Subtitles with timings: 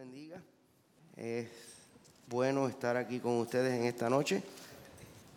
[0.00, 0.40] bendiga.
[1.14, 1.46] Es
[2.26, 4.42] bueno estar aquí con ustedes en esta noche.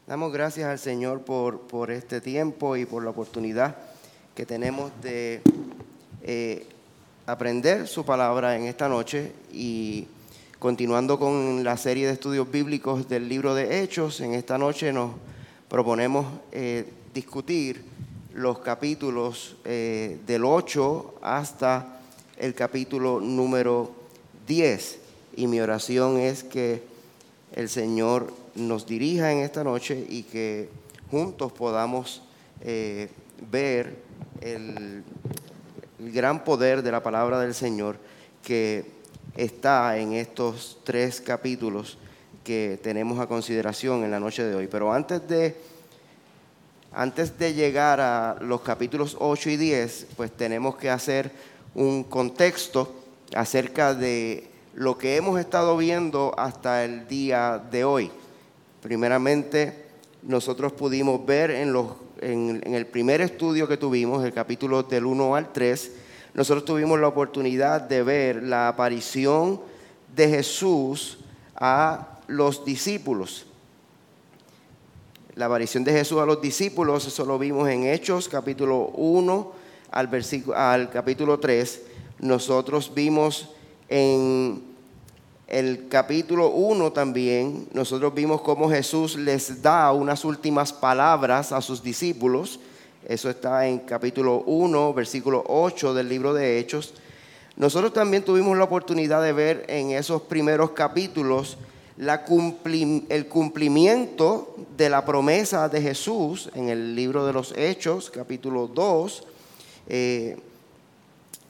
[0.08, 3.76] Damos gracias al Señor por, por este tiempo y por la oportunidad
[4.34, 5.42] que tenemos de
[6.22, 6.66] eh,
[7.26, 10.08] aprender su palabra en esta noche y
[10.60, 15.12] continuando con la serie de estudios bíblicos del libro de Hechos, en esta noche nos
[15.68, 17.84] proponemos eh, discutir
[18.34, 22.00] los capítulos eh, del 8 hasta
[22.38, 24.03] el capítulo número
[24.48, 25.00] 10.
[25.36, 26.84] Y mi oración es que
[27.56, 30.70] el Señor nos dirija en esta noche y que
[31.10, 32.22] juntos podamos
[32.62, 33.10] eh,
[33.52, 33.96] ver
[34.42, 35.04] el,
[36.00, 37.98] gran poder de la palabra del Señor
[38.44, 38.86] que
[39.36, 41.98] está en estos tres capítulos
[42.44, 44.68] que tenemos a consideración en la noche de hoy.
[44.68, 45.56] Pero antes de,
[46.92, 51.32] antes de llegar a los capítulos 8 y 10, pues tenemos que hacer
[51.74, 53.03] un contexto
[53.36, 58.12] acerca de lo que hemos estado viendo hasta el día de hoy.
[58.82, 59.86] Primeramente,
[60.24, 61.88] nosotros pudimos ver en, los,
[62.22, 65.92] en, el primer estudio que tuvimos, el capítulo del 1 al 3,
[66.34, 69.62] nosotros tuvimos la oportunidad de ver la aparición
[70.16, 71.20] de Jesús
[71.56, 73.46] a los discípulos.
[75.36, 79.52] La aparición de Jesús a los discípulos, eso lo vimos en Hechos capítulo 1
[79.92, 80.10] al,
[80.56, 81.93] al capítulo 3
[82.24, 83.50] nosotros vimos
[83.90, 84.64] en
[85.48, 91.84] el capítulo 1 también, nosotros vimos cómo Jesús les da unas últimas palabras a sus
[91.84, 92.62] discípulos.
[93.06, 96.94] Eso está en capítulo 1, versículo 8 del libro de Hechos.
[97.58, 101.58] Nosotros también tuvimos la oportunidad de ver en esos primeros capítulos
[101.98, 109.24] el cumplimiento de la promesa de Jesús en el libro de los Hechos, capítulo 2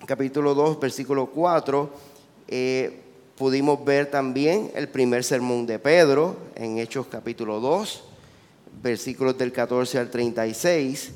[0.06, 1.90] capítulo 2, versículo 4,
[2.50, 3.00] eh,
[3.38, 8.04] pudimos ver también el primer sermón de Pedro en Hechos capítulo 2,
[8.82, 11.12] versículos del 14 al 36.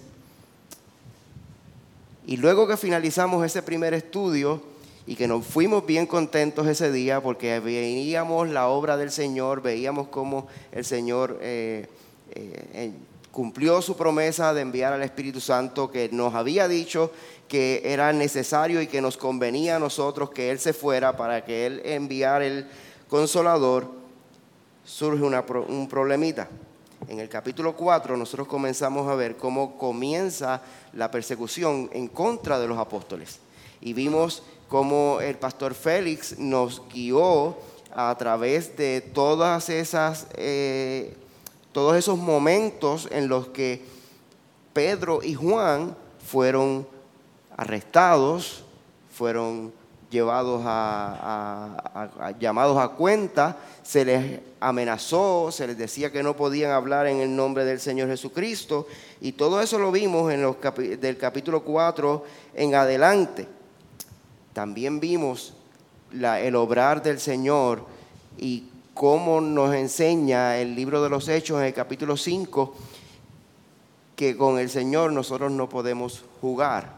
[2.28, 4.62] Y luego que finalizamos ese primer estudio
[5.06, 10.08] y que nos fuimos bien contentos ese día porque veíamos la obra del Señor, veíamos
[10.10, 11.88] cómo el Señor eh,
[12.36, 12.92] eh,
[13.32, 17.12] cumplió su promesa de enviar al Espíritu Santo que nos había dicho
[17.48, 21.66] que era necesario y que nos convenía a nosotros que Él se fuera para que
[21.66, 22.68] Él enviara el
[23.10, 23.92] consolador,
[24.84, 26.48] surge un problemita.
[27.08, 30.62] En el capítulo 4 nosotros comenzamos a ver cómo comienza
[30.94, 33.40] la persecución en contra de los apóstoles.
[33.80, 37.58] Y vimos cómo el pastor Félix nos guió
[37.96, 41.16] a través de todas esas, eh,
[41.72, 43.86] todos esos momentos en los que
[44.74, 46.88] Pedro y Juan fueron
[47.58, 48.64] arrestados,
[49.12, 49.74] fueron
[50.10, 57.08] llevados a, llamados a cuenta, se les amenazó, se les decía que no podían hablar
[57.08, 58.88] en el nombre del Señor Jesucristo,
[59.20, 60.56] y todo eso lo vimos en los
[61.00, 62.24] del capítulo 4
[62.54, 63.48] en adelante.
[64.54, 65.54] También vimos
[66.12, 67.84] la, el obrar del Señor
[68.38, 72.76] y cómo nos enseña el libro de los Hechos en el capítulo 5,
[74.16, 76.97] que con el Señor nosotros no podemos jugar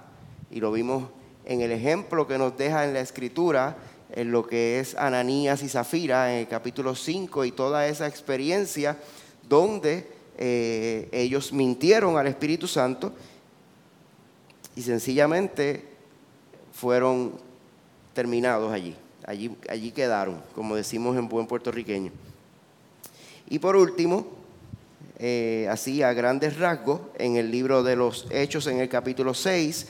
[0.52, 1.10] y lo vimos
[1.46, 3.78] en el ejemplo que nos deja en la escritura,
[4.12, 8.98] en lo que es Ananías y Zafira, en el capítulo 5, y toda esa experiencia
[9.48, 13.14] donde eh, ellos mintieron al Espíritu Santo
[14.76, 15.86] y sencillamente
[16.72, 17.34] fueron
[18.14, 18.96] terminados allí.
[19.26, 22.12] Allí, allí quedaron, como decimos en buen puertorriqueño.
[23.50, 24.28] Y por último,
[25.18, 29.88] eh, así a grandes rasgos, en el libro de los Hechos, en el capítulo 6,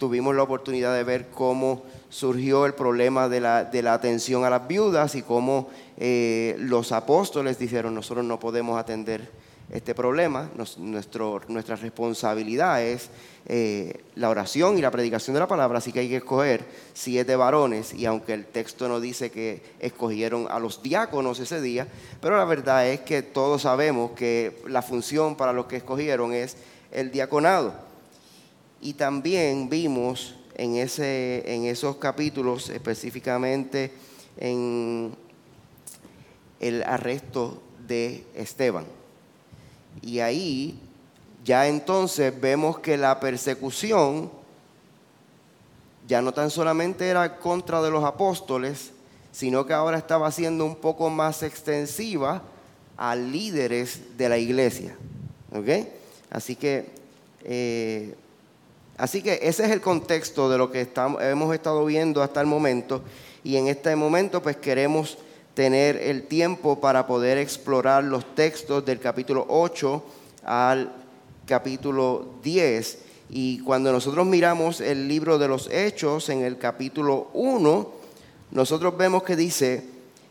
[0.00, 4.50] tuvimos la oportunidad de ver cómo surgió el problema de la, de la atención a
[4.50, 5.68] las viudas y cómo
[5.98, 9.28] eh, los apóstoles dijeron, nosotros no podemos atender
[9.70, 13.10] este problema, nuestro, nuestra responsabilidad es
[13.46, 17.36] eh, la oración y la predicación de la palabra, así que hay que escoger siete
[17.36, 21.86] varones, y aunque el texto no dice que escogieron a los diáconos ese día,
[22.22, 26.56] pero la verdad es que todos sabemos que la función para los que escogieron es
[26.90, 27.89] el diaconado.
[28.80, 33.92] Y también vimos en, ese, en esos capítulos, específicamente
[34.36, 35.14] en
[36.60, 38.84] el arresto de Esteban.
[40.02, 40.78] Y ahí
[41.44, 44.30] ya entonces vemos que la persecución
[46.06, 48.92] ya no tan solamente era contra de los apóstoles,
[49.32, 52.42] sino que ahora estaba siendo un poco más extensiva
[52.96, 54.96] a líderes de la iglesia.
[55.52, 55.86] ¿Ok?
[56.30, 56.90] Así que
[57.44, 58.14] eh,
[59.00, 60.86] Así que ese es el contexto de lo que
[61.22, 63.02] hemos estado viendo hasta el momento.
[63.42, 65.16] y en este momento pues queremos
[65.54, 70.04] tener el tiempo para poder explorar los textos del capítulo 8
[70.44, 70.92] al
[71.46, 72.98] capítulo 10.
[73.30, 77.90] Y cuando nosotros miramos el libro de los Hechos en el capítulo 1,
[78.50, 79.82] nosotros vemos que dice,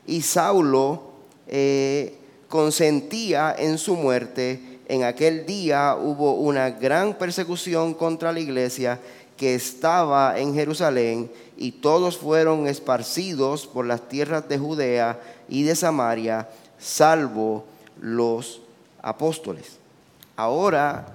[0.05, 1.01] y Saulo
[1.47, 2.13] eh,
[2.47, 4.78] consentía en su muerte.
[4.89, 8.99] En aquel día hubo una gran persecución contra la iglesia
[9.37, 15.75] que estaba en Jerusalén y todos fueron esparcidos por las tierras de Judea y de
[15.75, 16.49] Samaria,
[16.79, 17.65] salvo
[18.01, 18.63] los
[19.03, 19.77] apóstoles.
[20.35, 21.05] Ahora,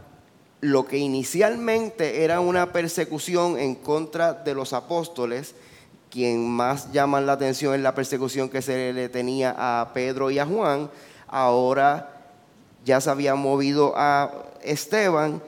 [0.60, 5.56] lo que inicialmente era una persecución en contra de los apóstoles,
[6.10, 10.38] quien más llama la atención es la persecución que se le tenía a Pedro y
[10.38, 10.88] a Juan,
[11.26, 12.13] ahora
[12.84, 14.30] ya se había movido a
[14.62, 15.42] Esteban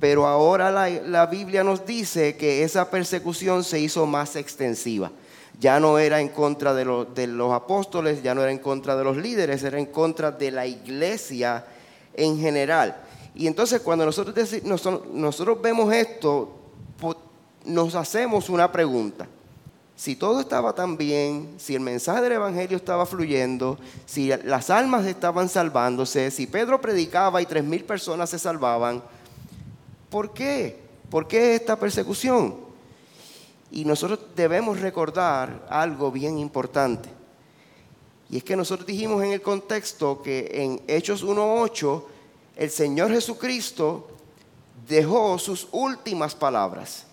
[0.00, 5.12] pero ahora la, Biblia nos dice que esa persecución se hizo más extensiva.
[5.60, 6.86] Ya no era en contra de,
[7.26, 10.66] los apóstoles, ya no era en contra de los líderes, era en contra de la
[10.66, 11.66] iglesia
[12.14, 12.96] en general.
[13.34, 14.34] Y entonces cuando nosotros,
[15.12, 16.50] nosotros vemos esto,
[17.66, 19.28] nos hacemos una pregunta.
[20.00, 25.04] Si todo estaba tan bien, si el mensaje del Evangelio estaba fluyendo, si las almas
[25.04, 29.02] estaban salvándose, si Pedro predicaba y tres mil personas se salvaban,
[30.08, 30.76] ¿Por qué?
[31.10, 32.56] ¿Por qué esta persecución?
[33.70, 37.10] Y nosotros debemos recordar algo bien importante.
[38.30, 42.04] Y es que nosotros dijimos en el contexto que en Hechos 1.8
[42.56, 44.08] el Señor Jesucristo
[44.88, 47.04] dejó sus últimas palabras.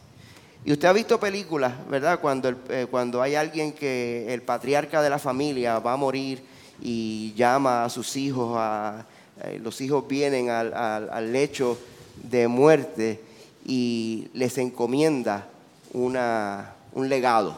[0.67, 2.19] Y usted ha visto películas, ¿verdad?
[2.19, 6.43] Cuando, eh, cuando hay alguien que el patriarca de la familia va a morir
[6.81, 9.05] y llama a sus hijos, a,
[9.45, 11.79] eh, los hijos vienen al, al lecho
[12.21, 13.21] de muerte
[13.65, 15.47] y les encomienda
[15.93, 17.57] una, un legado.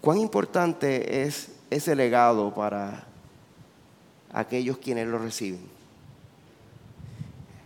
[0.00, 3.04] ¿Cuán importante es ese legado para
[4.32, 5.66] aquellos quienes lo reciben?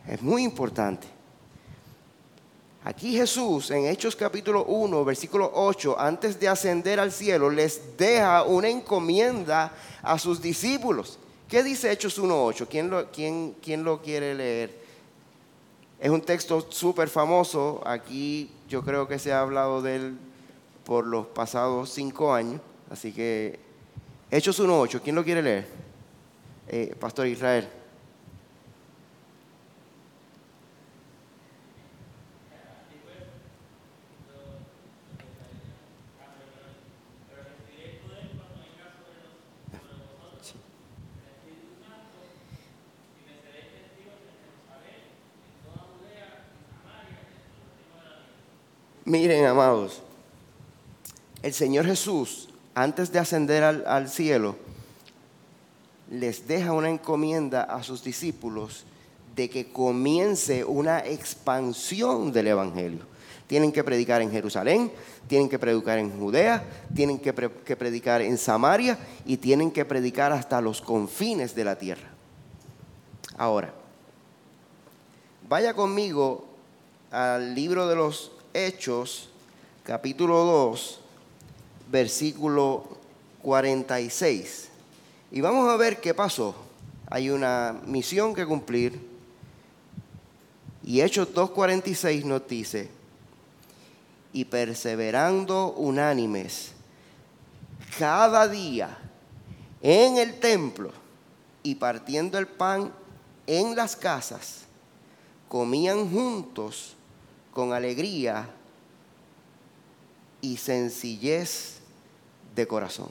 [0.06, 1.17] Es muy importante.
[2.88, 8.44] Aquí Jesús en Hechos capítulo 1, versículo 8, antes de ascender al cielo, les deja
[8.44, 11.18] una encomienda a sus discípulos.
[11.50, 12.66] ¿Qué dice Hechos 1.8?
[12.66, 14.74] ¿Quién lo, quién, ¿Quién lo quiere leer?
[16.00, 17.82] Es un texto súper famoso.
[17.84, 20.18] Aquí yo creo que se ha hablado de él
[20.84, 22.62] por los pasados cinco años.
[22.88, 23.60] Así que,
[24.30, 25.68] Hechos 1.8, ¿quién lo quiere leer?
[26.66, 27.68] Eh, Pastor Israel.
[49.08, 50.02] Miren, amados,
[51.42, 54.54] el Señor Jesús, antes de ascender al, cielo,
[56.10, 58.84] les deja una encomienda a sus discípulos
[59.34, 63.06] de que comience una expansión del Evangelio.
[63.46, 64.92] Tienen que predicar en Jerusalén,
[65.26, 66.62] tienen que predicar en Judea,
[66.94, 67.32] tienen que,
[67.64, 72.10] que, predicar en Samaria y tienen que predicar hasta los confines de la tierra.
[73.38, 73.72] Ahora,
[75.48, 76.44] vaya conmigo
[77.10, 78.32] al libro de los
[78.66, 79.28] Hechos,
[79.84, 81.00] capítulo 2,
[81.92, 82.88] versículo
[83.42, 84.68] 46.
[85.30, 86.56] Y vamos a ver qué pasó.
[87.08, 89.00] Hay una misión que cumplir.
[90.82, 92.90] Y Hechos 2.46 nos dice,
[94.32, 96.72] y perseverando unánimes
[97.96, 98.98] cada día
[99.82, 100.90] en el templo
[101.62, 102.92] y partiendo el pan
[103.46, 104.62] en las casas,
[105.48, 106.96] comían juntos
[107.58, 108.48] con alegría
[110.40, 111.80] y sencillez
[112.54, 113.08] de corazón.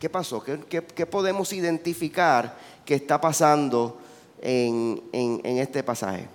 [0.00, 0.42] ¿Qué pasó?
[0.42, 4.00] ¿Qué, podemos identificar que está pasando
[4.42, 5.00] en,
[5.44, 6.26] este pasaje?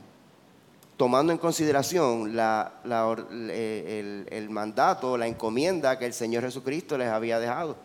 [0.96, 7.76] Tomando en consideración el, el mandato, la encomienda que el Señor Jesucristo les había dejado.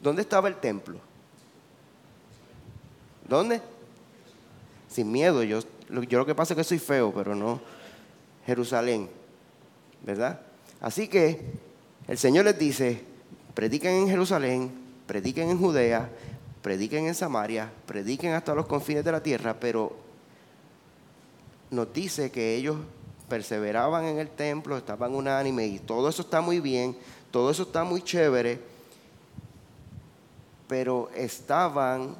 [0.00, 0.98] ¿Dónde estaba el templo?
[3.28, 3.60] ¿Dónde?
[4.88, 5.60] Sin miedo, yo
[6.08, 7.60] yo lo que pasa es que soy feo, pero no
[8.46, 9.08] Jerusalén,
[10.02, 10.40] ¿verdad?
[10.80, 11.40] Así que
[12.08, 13.02] el Señor les dice,
[13.54, 14.70] prediquen en Jerusalén,
[15.06, 16.08] prediquen en Judea,
[16.62, 19.96] prediquen en Samaria, prediquen hasta los confines de la tierra, pero
[21.70, 22.76] nos dice que ellos
[23.28, 26.96] perseveraban en el templo, estaban unánimes y todo eso está muy bien,
[27.30, 28.58] todo eso está muy chévere,
[30.66, 32.16] pero estaban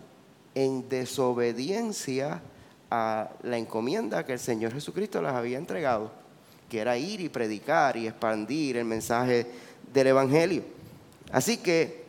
[0.54, 2.42] en desobediencia
[2.90, 6.10] a la encomienda que el Señor Jesucristo les había entregado,
[6.68, 9.46] que era ir y predicar y expandir el mensaje
[9.92, 10.64] del Evangelio.
[11.32, 12.04] Así que,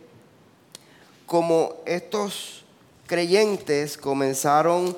[1.26, 2.66] como estos
[3.06, 4.98] creyentes comenzaron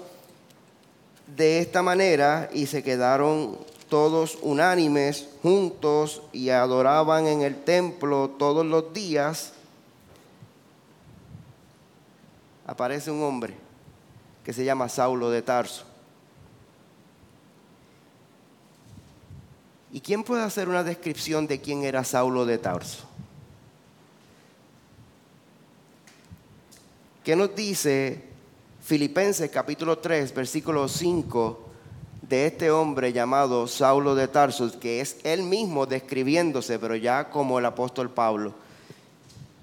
[1.35, 3.57] de esta manera y se quedaron
[3.89, 9.53] todos unánimes juntos y adoraban en el templo todos los días,
[12.65, 13.62] aparece un hombre
[14.43, 15.85] que se llama Saulo de Tarso.
[19.91, 23.03] ¿Y quién puede hacer una descripción de quién era Saulo de Tarso?
[27.23, 28.23] ¿Qué nos dice
[28.81, 31.69] Filipenses capítulo 3, versículo 5
[32.23, 37.59] de este hombre llamado Saulo de Tarso, que es él mismo describiéndose, pero ya como
[37.59, 38.53] el apóstol Pablo?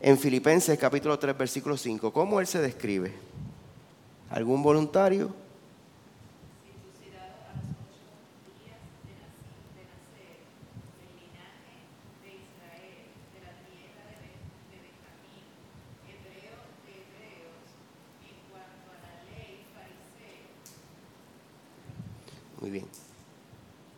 [0.00, 3.29] En Filipenses capítulo 3, versículo 5, ¿cómo él se describe?
[4.30, 5.34] ¿Algún voluntario?
[22.60, 22.86] Muy bien.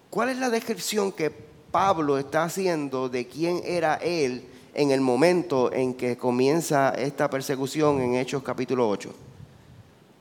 [0.08, 5.70] ¿Cuál es la descripción que Pablo está haciendo de quién era él en el momento
[5.72, 9.31] en que comienza esta persecución en Hechos capítulo 8?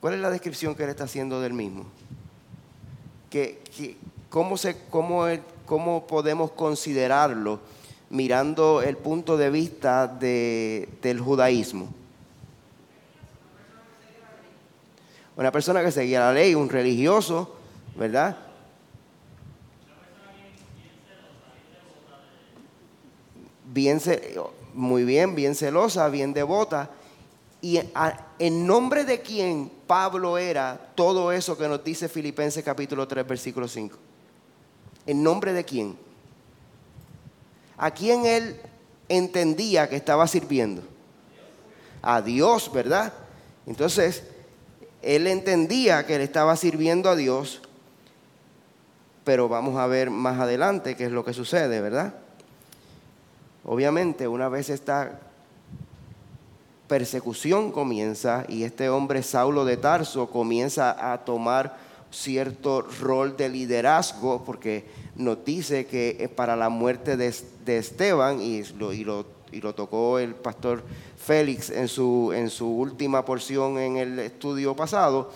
[0.01, 1.85] ¿Cuál es la descripción que él está haciendo del mismo?
[4.29, 5.25] cómo, se, cómo,
[5.65, 7.61] ¿Cómo podemos considerarlo
[8.09, 11.87] mirando el punto de vista del judaísmo?
[15.37, 17.55] Una persona que seguía la ley, un religioso,
[17.95, 18.37] ¿verdad?
[23.65, 24.01] Bien,
[24.73, 26.89] muy bien, bien celosa, bien devota.
[27.61, 27.79] Y
[28.39, 33.67] en nombre de quién Pablo era todo eso que nos dice Filipenses capítulo 3, versículo
[33.67, 33.97] 5.
[35.05, 35.95] ¿En nombre de quién?
[37.77, 38.59] ¿A quién él
[39.09, 40.81] entendía que estaba sirviendo?
[42.01, 43.13] A Dios, ¿verdad?
[43.67, 44.23] Entonces,
[45.03, 47.61] él entendía que él estaba sirviendo a Dios
[49.23, 52.13] pero vamos a ver más adelante qué es lo que sucede, ¿verdad?
[53.63, 55.19] Obviamente, una vez esta
[56.91, 61.77] persecución comienza y este hombre Saulo de Tarso comienza a tomar
[62.11, 64.83] cierto rol de liderazgo, porque
[65.15, 67.33] nos dice que para la muerte de,
[67.77, 70.83] Esteban, y lo, y, lo, y lo, tocó el pastor
[71.15, 75.31] Félix en su, en su última porción en el estudio pasado,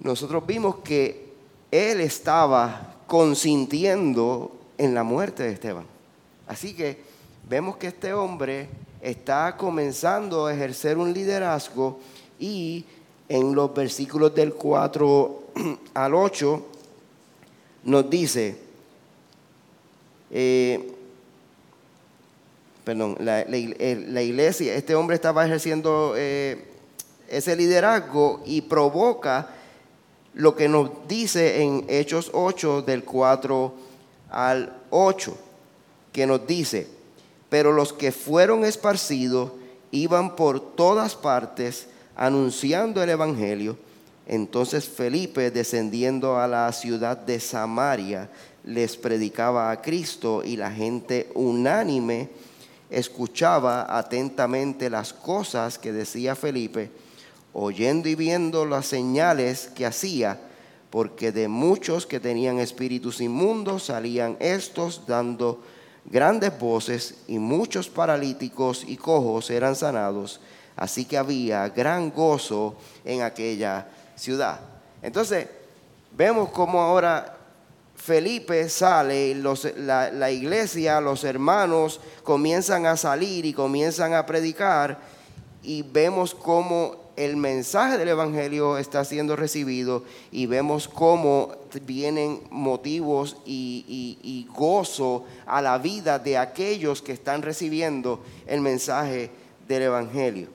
[0.00, 1.34] nosotros vimos que
[1.70, 5.84] él estaba consintiendo en la muerte de Esteban.
[6.46, 7.02] Así que
[7.50, 8.70] vemos que este hombre
[9.02, 11.98] está comenzando a ejercer un liderazgo
[12.38, 12.84] y
[13.28, 15.42] en los versículos del 4
[15.94, 16.66] al 8
[17.84, 18.56] nos dice,
[20.30, 20.92] eh,
[22.84, 23.42] perdón, la,
[24.22, 26.64] iglesia, este hombre estaba ejerciendo eh,
[27.28, 29.48] ese liderazgo y provoca
[30.34, 33.74] lo que nos dice en Hechos 8 del 4
[34.30, 35.36] al 8,
[36.12, 37.01] que nos dice,
[37.52, 39.52] pero los que fueron esparcidos
[39.90, 43.76] iban por todas partes anunciando el Evangelio.
[44.26, 48.30] Entonces Felipe, descendiendo a la ciudad de Samaria,
[48.64, 52.30] les predicaba a Cristo y la gente unánime
[52.88, 56.90] escuchaba atentamente las cosas que decía Felipe
[57.52, 60.40] oyendo y viendo las señales que hacía,
[60.88, 65.60] porque de muchos que tenían espíritus inmundos salían estos dando
[66.04, 70.40] grandes voces y muchos paralíticos y cojos eran sanados.
[70.76, 74.60] Así que había gran gozo en aquella ciudad.
[75.02, 75.48] Entonces,
[76.16, 77.36] vemos cómo ahora
[77.94, 84.98] Felipe sale, la, la iglesia, los hermanos comienzan a salir y comienzan a predicar
[85.62, 91.52] y vemos cómo el mensaje del Evangelio está siendo recibido y vemos cómo
[91.82, 99.30] vienen motivos y, gozo a la vida de aquellos que están recibiendo el mensaje
[99.68, 100.48] del Evangelio.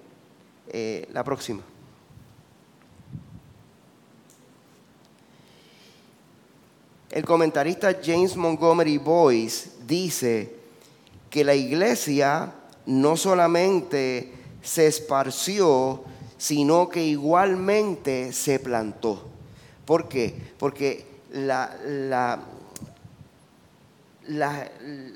[0.69, 1.61] Eh, la próxima.
[7.09, 10.53] El comentarista James Montgomery Boyce dice
[11.29, 12.53] que la iglesia
[12.85, 16.03] no solamente se esparció,
[16.37, 19.23] sino que igualmente se plantó.
[19.85, 20.35] ¿Por qué?
[20.59, 21.05] Porque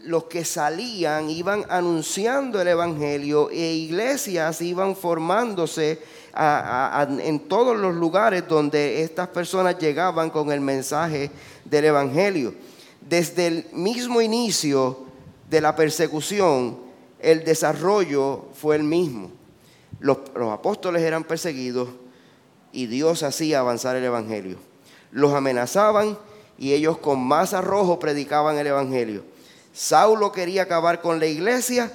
[0.05, 5.99] los que salían iban anunciando el Evangelio e iglesias iban formándose
[6.33, 11.29] en todos los lugares donde estas personas llegaban con el mensaje
[11.65, 12.53] del Evangelio.
[13.01, 14.99] Desde el mismo inicio
[15.49, 16.79] de la persecución,
[17.19, 19.40] el desarrollo fue el mismo.
[20.01, 20.17] Los,
[20.51, 21.89] apóstoles eran perseguidos
[22.73, 24.57] y Dios hacía avanzar el Evangelio.
[25.11, 26.17] Los amenazaban
[26.57, 29.23] y ellos con más arrojo predicaban el Evangelio.
[29.73, 31.91] Saulo quería acabar con la iglesia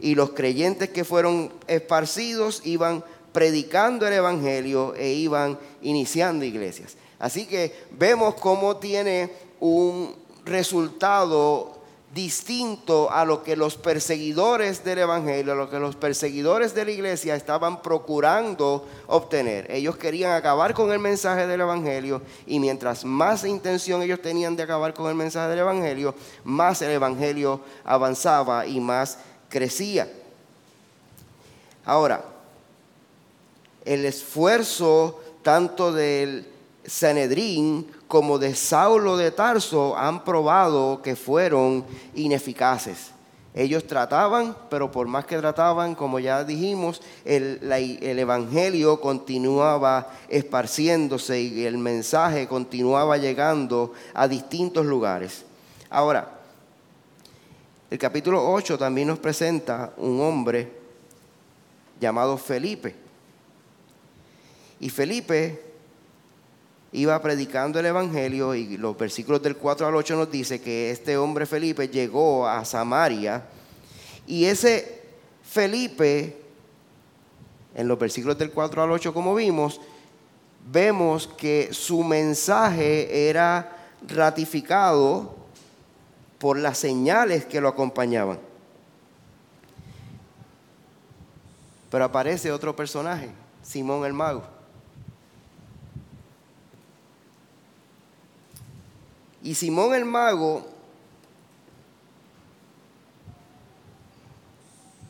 [0.00, 6.96] y los creyentes que fueron esparcidos iban predicando el Evangelio e iban iniciando iglesias.
[7.18, 10.14] Así que vemos cómo tiene un
[10.46, 11.79] resultado
[12.14, 16.90] distinto a lo que los perseguidores del Evangelio, a lo que los perseguidores de la
[16.90, 19.70] iglesia estaban procurando obtener.
[19.70, 24.64] Ellos querían acabar con el mensaje del Evangelio y mientras más intención ellos tenían de
[24.64, 30.10] acabar con el mensaje del Evangelio, más el Evangelio avanzaba y más crecía.
[31.84, 32.24] Ahora,
[33.84, 36.46] el esfuerzo tanto del
[36.84, 41.84] Sanedrín como de Saulo de Tarso han probado que fueron
[42.14, 43.12] ineficaces.
[43.52, 47.60] Ellos trataban, pero por más que trataban, como ya dijimos, el,
[48.00, 55.44] el, Evangelio continuaba esparciéndose y el mensaje continuaba llegando a distintos lugares.
[55.90, 56.38] Ahora,
[57.90, 60.72] el capítulo 8 también nos presenta un hombre
[62.00, 62.94] llamado Felipe.
[64.78, 65.69] Y Felipe
[66.92, 71.16] iba predicando el Evangelio y los versículos del 4 al 8 nos dice que este
[71.16, 73.44] hombre Felipe llegó a Samaria
[74.26, 75.00] y ese
[75.42, 76.36] Felipe,
[77.74, 79.80] en los versículos del 4 al 8 como vimos,
[80.70, 83.76] vemos que su mensaje era
[84.08, 85.34] ratificado
[86.38, 88.38] por las señales que lo acompañaban.
[91.90, 93.30] Pero aparece otro personaje,
[93.62, 94.59] Simón el Mago.
[99.42, 100.66] Y Simón el mago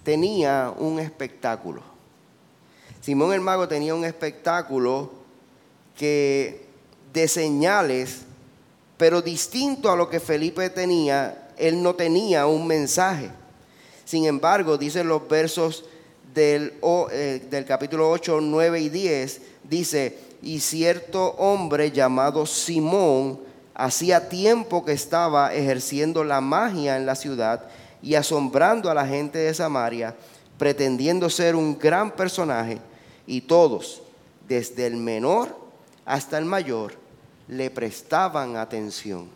[0.04, 1.82] tenía un espectáculo.
[3.00, 5.10] Simón el mago tenía un espectáculo
[5.96, 6.66] que
[7.12, 8.22] de señales,
[8.96, 13.30] pero distinto a lo que Felipe tenía, él no tenía un mensaje.
[14.04, 15.84] Sin embargo, dicen los versos
[16.34, 16.74] del,
[17.10, 23.40] eh, del capítulo 8, 9 y 10, dice, y cierto hombre llamado Simón,
[23.74, 27.68] Hacía tiempo que estaba ejerciendo la magia en la ciudad
[28.02, 30.16] y asombrando a la gente de Samaria,
[30.58, 32.78] pretendiendo ser un gran personaje,
[33.26, 34.02] y todos,
[34.48, 35.56] desde el menor
[36.04, 36.94] hasta el mayor,
[37.48, 39.28] le prestaban atención,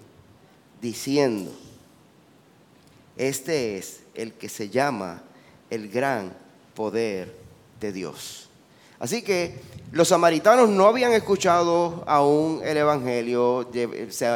[0.81, 1.53] diciendo,
[3.17, 5.23] este es el que se llama
[5.71, 6.33] el gran
[6.75, 7.35] poder
[7.81, 8.49] de Dios.
[9.05, 9.55] Así que
[9.93, 13.69] los samaritanos no habían escuchado aún el Evangelio,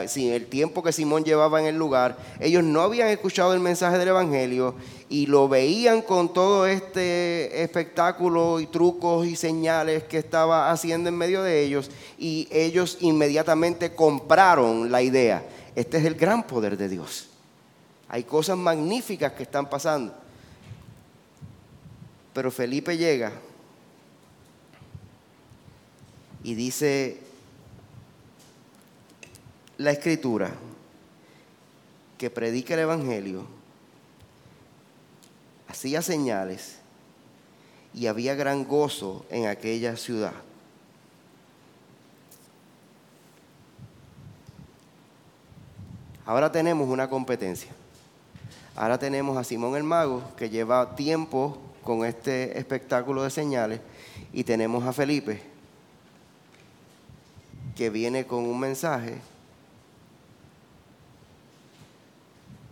[0.06, 3.96] sin el tiempo que Simón llevaba en el lugar, ellos no habían escuchado el mensaje
[3.96, 4.74] del Evangelio
[5.08, 11.16] y lo veían con todo este espectáculo y trucos y señales que estaba haciendo en
[11.16, 15.48] medio de ellos y ellos inmediatamente compraron la idea.
[15.76, 17.30] Este es el gran poder de Dios.
[18.06, 20.12] Hay cosas magníficas que están pasando.
[22.34, 23.32] Pero Felipe llega
[26.48, 27.18] y dice
[29.76, 30.50] la escritura
[32.16, 33.44] que predica el Evangelio,
[35.68, 36.78] hacía señales
[37.92, 40.32] y había gran gozo en aquella ciudad.
[46.24, 47.72] Ahora tenemos una competencia.
[48.74, 53.82] Ahora tenemos a Simón el Mago, que lleva tiempo con este espectáculo de señales,
[54.32, 55.47] y tenemos a Felipe,
[57.78, 59.20] que viene con un mensaje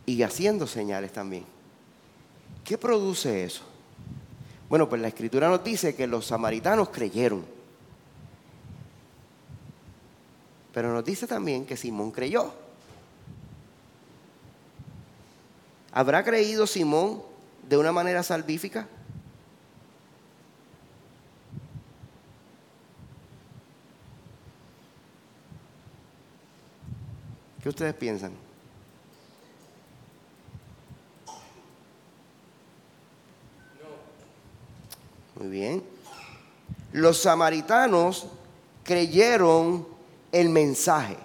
[0.04, 1.44] y haciendo señales también.
[2.64, 3.62] ¿Qué produce eso?
[4.68, 7.46] Bueno, pues la escritura nos dice que los samaritanos creyeron.
[10.74, 12.52] Pero nos dice también que Simón creyó.
[15.92, 17.22] ¿Habrá creído Simón
[17.68, 18.88] de una manera salvífica?
[27.66, 28.30] ¿Qué ustedes piensan?
[35.34, 35.82] Muy bien.
[36.92, 38.28] Los samaritanos
[38.84, 39.84] creyeron
[40.30, 41.16] el mensaje.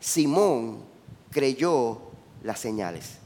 [0.00, 0.82] Simón
[1.30, 2.00] creyó
[2.42, 3.18] las señales.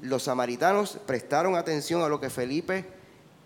[0.00, 2.84] Los samaritanos prestaron atención a lo que Felipe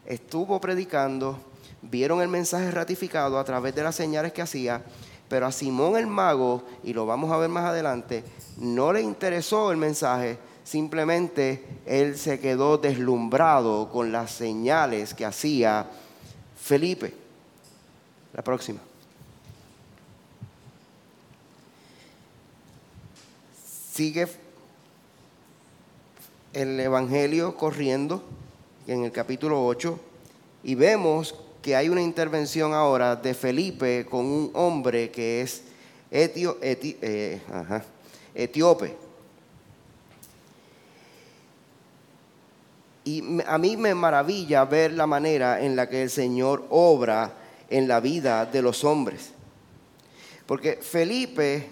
[0.06, 1.51] estuvo predicando
[1.82, 4.82] vieron el mensaje ratificado a través de las señales que hacía,
[5.28, 8.24] pero a Simón el mago, y lo vamos a ver más adelante,
[8.58, 15.86] no le interesó el mensaje, simplemente él se quedó deslumbrado con las señales que hacía
[16.60, 17.14] Felipe.
[18.32, 18.80] La próxima.
[23.92, 24.26] Sigue
[26.52, 28.22] el Evangelio corriendo
[28.86, 29.98] en el capítulo 8
[30.64, 35.62] y vemos que hay una intervención ahora de Felipe con un hombre que es
[36.10, 37.40] etio, eh,
[38.34, 38.96] etíope.
[43.04, 47.32] Y a mí me maravilla ver la manera en la que el Señor obra
[47.70, 49.30] en la vida de los hombres.
[50.46, 51.68] Porque Felipe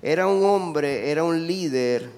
[0.00, 2.08] era un hombre, era un líder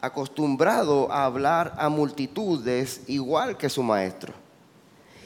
[0.00, 4.32] acostumbrado a hablar a multitudes igual que su maestro.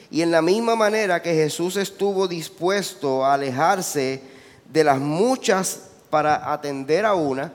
[0.09, 4.21] Y en la misma manera que Jesús estuvo dispuesto a alejarse
[4.71, 7.51] de las muchas para atender a una,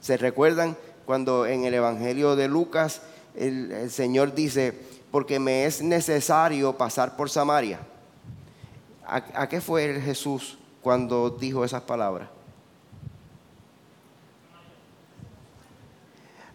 [0.00, 3.02] ¿se recuerdan cuando en el Evangelio de Lucas
[3.34, 4.74] el, Señor dice,
[5.10, 7.80] porque me es necesario pasar por Samaria?
[9.06, 12.28] ¿A, qué fue Jesús cuando dijo esas palabras?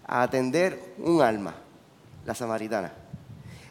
[0.08, 1.56] A atender un alma,
[2.26, 2.92] la samaritana.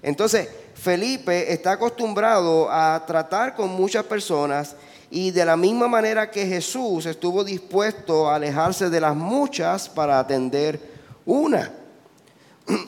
[0.03, 4.77] Entonces, Felipe está acostumbrado a tratar con muchas personas
[5.11, 10.19] y de la misma manera que Jesús estuvo dispuesto a alejarse de las muchas para
[10.19, 10.81] atender
[11.25, 11.73] una.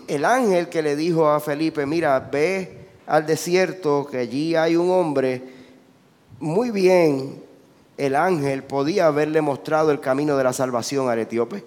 [0.09, 4.91] El ángel que le dijo a Felipe, mira, ve al desierto, que allí hay un
[4.91, 5.43] hombre,
[6.41, 7.43] muy bien,
[7.97, 11.65] el ángel podía haberle mostrado el camino de la salvación al etíope.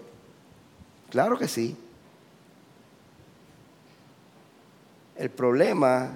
[1.10, 1.76] Claro que sí.
[5.18, 6.12] El problema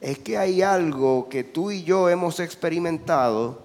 [0.00, 3.62] es que hay algo que tú y yo hemos experimentado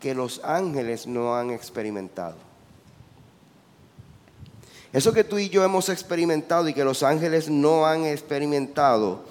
[0.00, 2.36] que los ángeles no han experimentado.
[4.92, 9.24] Eso que tú y yo hemos experimentado y que los ángeles no han experimentado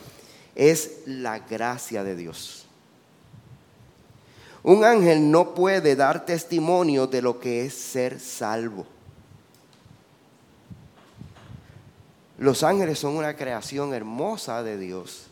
[0.56, 2.61] es la gracia de Dios.
[4.64, 8.86] Un ángel no puede dar testimonio de lo que es ser salvo.
[12.38, 15.28] Los ángeles son una creación hermosa de Dios.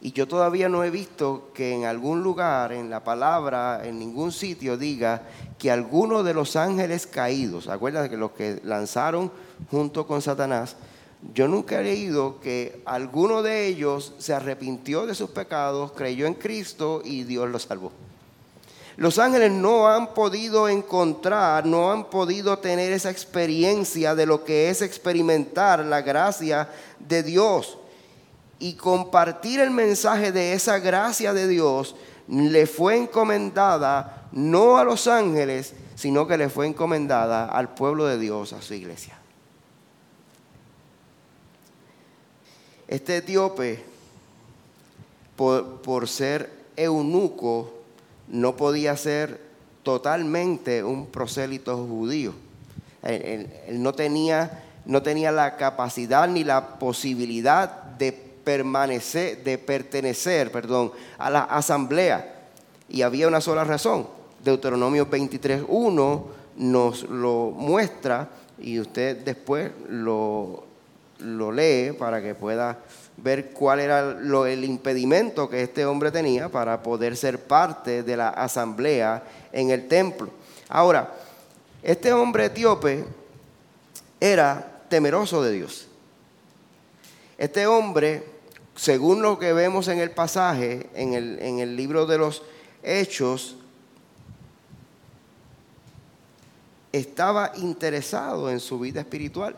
[0.00, 4.30] Y yo todavía no he visto que en algún lugar, en la palabra, en ningún
[4.30, 5.22] sitio diga
[5.58, 9.32] que alguno de los ángeles caídos, acuérdate que los que lanzaron
[9.70, 10.76] junto con Satanás,
[11.34, 16.34] yo nunca he leído que alguno de ellos se arrepintió de sus pecados, creyó en
[16.34, 17.92] Cristo y Dios lo salvó.
[18.96, 24.70] Los ángeles no han podido encontrar, no han podido tener esa experiencia de lo que
[24.70, 27.78] es experimentar la gracia de Dios.
[28.58, 31.94] Y compartir el mensaje de esa gracia de Dios
[32.26, 38.18] le fue encomendada no a los ángeles, sino que le fue encomendada al pueblo de
[38.18, 39.17] Dios, a su iglesia.
[42.88, 43.84] Este etíope,
[45.36, 47.70] por, ser eunuco,
[48.28, 49.38] no podía ser
[49.82, 52.32] totalmente un prosélito judío.
[53.02, 60.92] Él, no, tenía, no tenía la capacidad ni la posibilidad de permanecer, de pertenecer, perdón,
[61.18, 62.48] a la asamblea.
[62.88, 64.08] Y había una sola razón.
[64.42, 66.22] Deuteronomio 23.1
[66.56, 70.67] nos lo muestra y usted después lo,
[71.18, 72.78] lo lee para que pueda
[73.16, 78.28] ver cuál era el impedimento que este hombre tenía para poder ser parte de la
[78.28, 80.30] asamblea en el templo.
[80.68, 81.12] Ahora,
[81.82, 83.04] este hombre etíope
[84.20, 85.88] era temeroso de Dios.
[87.36, 88.24] Este hombre,
[88.74, 92.42] según lo que vemos en el pasaje, en el, en el libro de los
[92.82, 93.56] Hechos,
[96.92, 99.56] estaba interesado en su vida espiritual.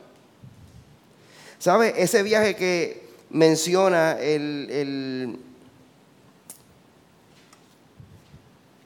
[1.61, 1.92] ¿Sabe?
[1.99, 5.38] Ese viaje que menciona el,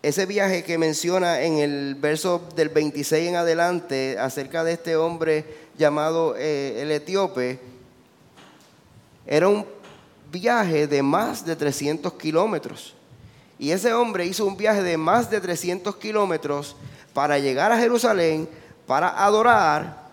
[0.02, 5.44] ese viaje que menciona en el verso del 26 en adelante acerca de este hombre
[5.78, 7.60] llamado eh, el etíope,
[9.24, 9.64] era un
[10.32, 12.96] viaje de más de 300 kilómetros.
[13.56, 16.74] Y ese hombre hizo un viaje de más de 300 kilómetros
[17.12, 18.48] para llegar a Jerusalén,
[18.84, 20.03] para adorar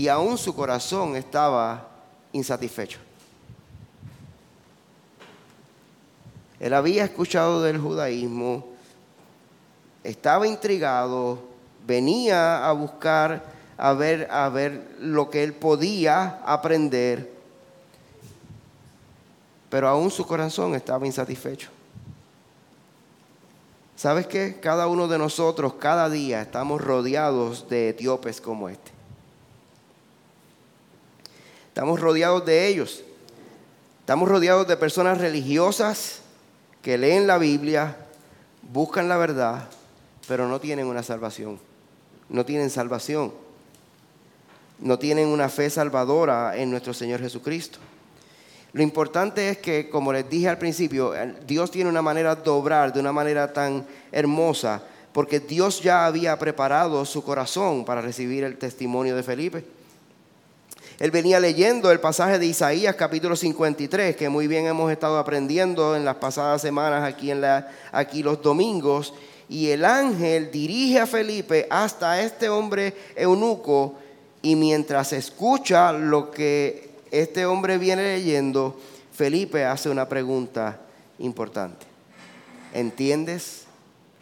[0.00, 1.86] y aún su corazón estaba
[2.32, 2.98] insatisfecho.
[6.58, 8.64] Él había escuchado del judaísmo,
[10.02, 11.40] estaba intrigado,
[11.86, 13.44] venía a buscar
[13.76, 17.34] a ver, a ver lo que él podía aprender,
[19.68, 21.68] pero aún su corazón estaba insatisfecho.
[23.96, 24.60] ¿Sabes qué?
[24.60, 28.99] Cada uno de nosotros, cada día, estamos rodeados de etíopes como este.
[31.70, 33.04] Estamos rodeados de ellos.
[34.00, 36.18] Estamos rodeados de personas religiosas
[36.82, 37.96] que leen la Biblia,
[38.72, 39.68] buscan la verdad,
[40.26, 41.60] pero no tienen una salvación.
[42.28, 43.32] No tienen salvación.
[44.80, 47.78] No tienen una fe salvadora en nuestro Señor Jesucristo.
[48.72, 51.12] Lo importante es que, como les dije al principio,
[51.46, 56.36] Dios tiene una manera de obrar de una manera tan hermosa, porque Dios ya había
[56.36, 59.79] preparado su corazón para recibir el testimonio de Felipe.
[61.00, 65.96] Él venía leyendo el pasaje de Isaías capítulo 53, que muy bien hemos estado aprendiendo
[65.96, 69.14] en las pasadas semanas aquí, en la, aquí los domingos,
[69.48, 73.94] y el ángel dirige a Felipe hasta este hombre eunuco,
[74.42, 78.78] y mientras escucha lo que este hombre viene leyendo,
[79.10, 80.80] Felipe hace una pregunta
[81.18, 81.86] importante.
[82.74, 83.62] ¿Entiendes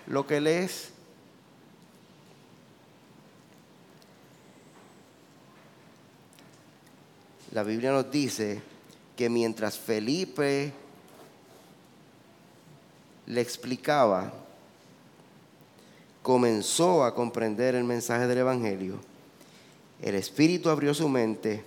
[0.07, 0.91] lo que lees?
[7.53, 8.61] La Biblia nos dice
[9.17, 10.73] que mientras Felipe
[13.27, 14.33] le explicaba,
[16.23, 19.01] comenzó a comprender el mensaje del Evangelio,
[20.03, 21.65] el Espíritu abrió su mente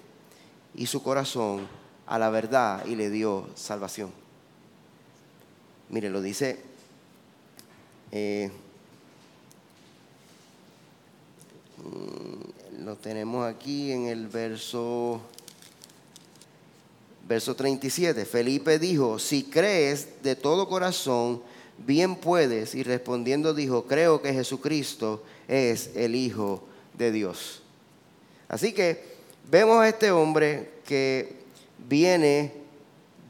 [0.75, 1.67] y su corazón
[2.05, 4.11] a la verdad y le dio salvación.
[5.89, 6.57] Mire, lo dice,
[8.11, 8.49] eh,
[11.77, 15.21] mm, lo tenemos aquí en el verso,
[17.27, 18.25] verso 37.
[18.25, 21.41] Felipe dijo, si crees de todo corazón,
[21.77, 22.75] bien puedes.
[22.75, 26.63] Y respondiendo dijo, creo que Jesucristo es el Hijo
[26.97, 27.61] de Dios.
[28.47, 29.15] Así que
[29.49, 31.41] vemos a este hombre que
[31.87, 32.53] viene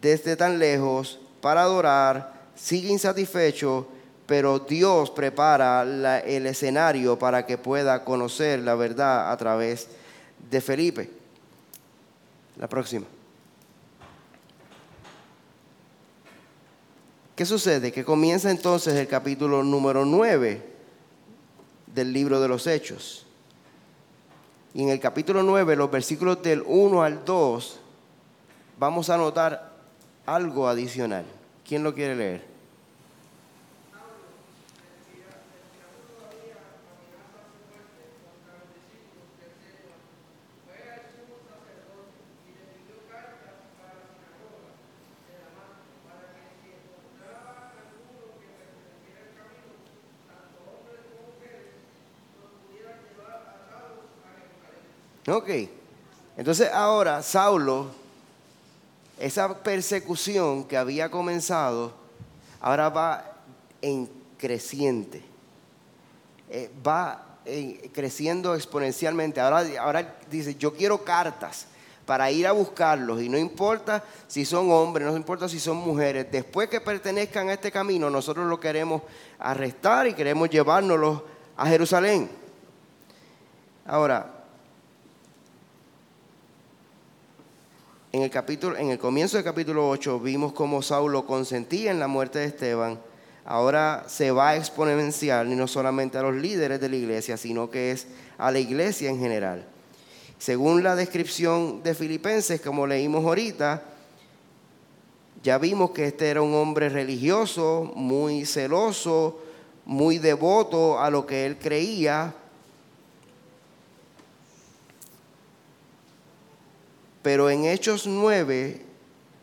[0.01, 3.87] desde tan lejos para adorar, sigue insatisfecho,
[4.25, 5.83] pero Dios prepara
[6.25, 9.87] el escenario para que pueda conocer la verdad a través
[10.49, 11.09] de Felipe.
[12.57, 13.05] La próxima.
[17.35, 17.91] ¿Qué sucede?
[17.91, 20.61] Que comienza entonces el capítulo número 9
[21.87, 23.25] del libro de los Hechos.
[24.73, 27.79] Y en el capítulo 9, los versículos del 1 al 2,
[28.79, 29.73] vamos a notar
[30.25, 31.25] algo adicional.
[31.67, 32.50] ¿Quién lo quiere leer?
[55.27, 55.49] Ok.
[56.37, 57.87] Entonces ahora Saulo,
[59.19, 61.93] esa persecución que había comenzado,
[62.59, 63.33] ahora va
[63.81, 65.21] en creciente.
[66.49, 67.25] Eh, va
[67.93, 69.39] creciendo exponencialmente.
[69.39, 71.67] Ahora, ahora dice, yo quiero cartas
[72.05, 76.27] para ir a buscarlos y no importa si son hombres, no importa si son mujeres,
[76.31, 79.03] después que pertenezcan a este camino, nosotros lo queremos
[79.39, 81.21] arrestar y queremos llevárnoslos
[81.55, 82.29] a Jerusalén.
[83.85, 84.40] Ahora,
[88.13, 92.07] En el, capítulo, en el comienzo del capítulo 8 vimos cómo Saulo consentía en la
[92.07, 92.99] muerte de Esteban.
[93.45, 97.91] Ahora se va a exponenciar no solamente a los líderes de la iglesia, sino que
[97.91, 99.65] es a la iglesia en general.
[100.39, 103.81] Según la descripción de Filipenses, como leímos ahorita,
[105.41, 109.39] ya vimos que este era un hombre religioso, muy celoso,
[109.85, 112.35] muy devoto a lo que él creía,
[117.21, 118.81] pero en Hechos 9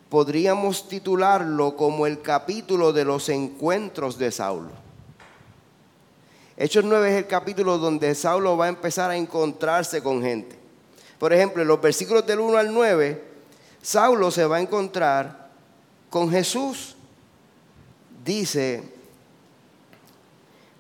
[0.09, 4.71] podríamos titularlo como el capítulo de los encuentros de Saulo.
[6.57, 10.59] Hechos 9 es el capítulo donde Saulo va a empezar a encontrarse con gente.
[11.19, 13.23] Por ejemplo, en los versículos del 1 al 9,
[13.81, 15.51] Saulo se va a encontrar
[16.11, 16.97] con Jesús.
[18.25, 18.83] Dice,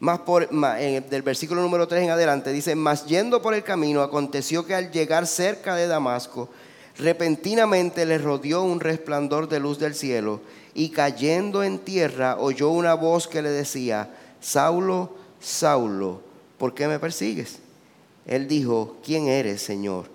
[0.00, 4.66] más por, del versículo número 3 en adelante, dice, más yendo por el camino, aconteció
[4.66, 6.48] que al llegar cerca de Damasco,
[6.98, 10.40] Repentinamente le rodeó un resplandor de luz del cielo
[10.74, 16.20] y cayendo en tierra oyó una voz que le decía, Saulo, Saulo,
[16.58, 17.58] ¿por qué me persigues?
[18.26, 20.06] Él dijo, ¿quién eres, Señor?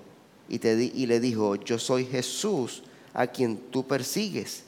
[0.50, 4.64] Y, te y le dijo, yo soy Jesús a quien tú persigues.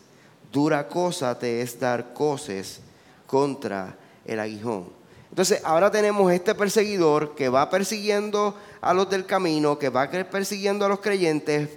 [0.53, 2.79] Dura cosa te es dar coces
[3.27, 4.85] contra el aguijón.
[5.29, 10.85] Entonces ahora tenemos este perseguidor que va persiguiendo a los del camino, que va persiguiendo
[10.85, 11.69] a los creyentes,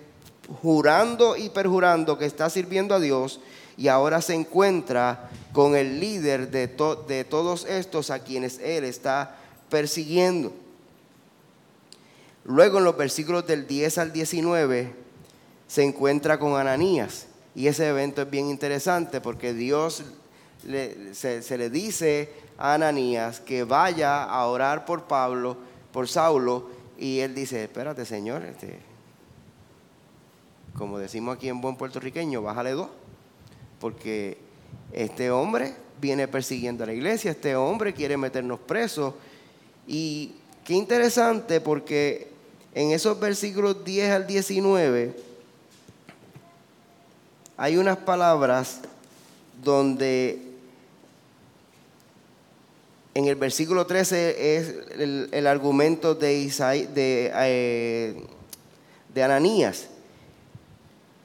[0.63, 3.41] jurando y perjurando que está sirviendo a Dios
[3.77, 6.67] y ahora se encuentra con el líder de,
[7.07, 9.37] de todos estos a quienes él está
[9.69, 10.53] persiguiendo.
[12.45, 14.95] Luego en los versículos del 10 al 19
[15.67, 20.03] se encuentra con Ananías y ese evento es bien interesante porque Dios
[21.13, 25.57] se, se, le dice a Ananías que vaya a orar por Pablo,
[25.93, 28.79] por Saulo, y él dice, espérate Señor, este,
[30.79, 32.89] como decimos aquí en buen puertorriqueño, bájale dos,
[33.81, 34.39] porque
[34.93, 39.15] este hombre viene persiguiendo a la iglesia, este hombre quiere meternos presos.
[39.89, 42.29] Y qué interesante porque
[42.75, 45.17] en esos versículos 10 al 19
[47.57, 48.81] hay unas palabras
[49.65, 50.41] donde
[53.15, 54.75] en el versículo 13 es
[55.33, 56.47] el, argumento de,
[56.95, 58.23] de, eh,
[59.13, 59.89] de Ananías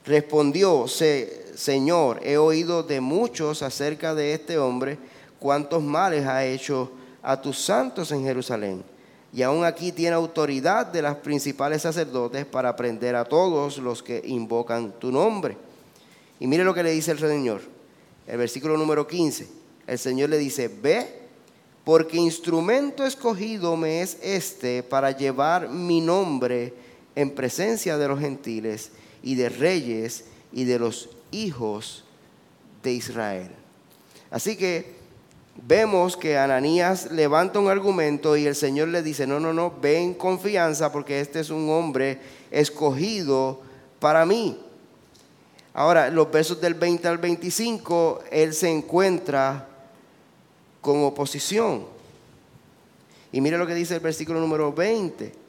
[0.06, 4.98] Respondió, Señor, he oído de muchos acerca de este hombre,
[5.38, 6.90] cuántos males ha hecho
[7.22, 8.84] a tus santos en Jerusalén.
[9.32, 14.22] Y aún aquí tiene autoridad de las principales sacerdotes para prender a todos los que
[14.26, 15.56] invocan tu nombre.
[16.38, 17.62] Y mire lo que le dice el Señor.
[18.26, 19.48] El versículo número 15.
[19.86, 21.24] El Señor le dice, ve,
[21.82, 26.74] porque instrumento escogido me es este para llevar mi nombre
[27.16, 28.90] en presencia de los gentiles
[29.24, 32.04] y de reyes y de los hijos
[32.82, 33.50] de Israel.
[34.30, 34.94] Así que
[35.66, 40.12] vemos que Ananías levanta un argumento y el Señor le dice, no, no, no, ven
[40.12, 43.62] confianza porque este es un hombre escogido
[43.98, 44.60] para mí.
[45.72, 49.66] Ahora, los versos del 20 al 25, él se encuentra
[50.82, 51.86] con oposición.
[53.32, 55.43] Y mire lo que dice el versículo número 20.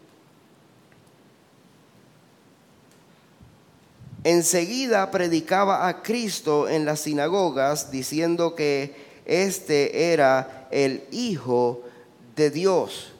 [4.25, 11.83] Enseguida predicaba a Cristo en las sinagogas diciendo que este era el Hijo
[12.35, 13.13] de Dios.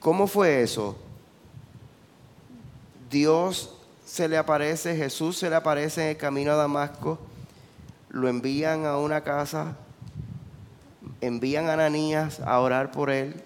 [0.00, 0.98] ¿Cómo fue eso?
[3.10, 7.18] Dios se le aparece, Jesús se le aparece en el camino a Damasco,
[8.10, 9.76] lo envían a una casa,
[11.22, 13.42] envían a Ananías a orar por él,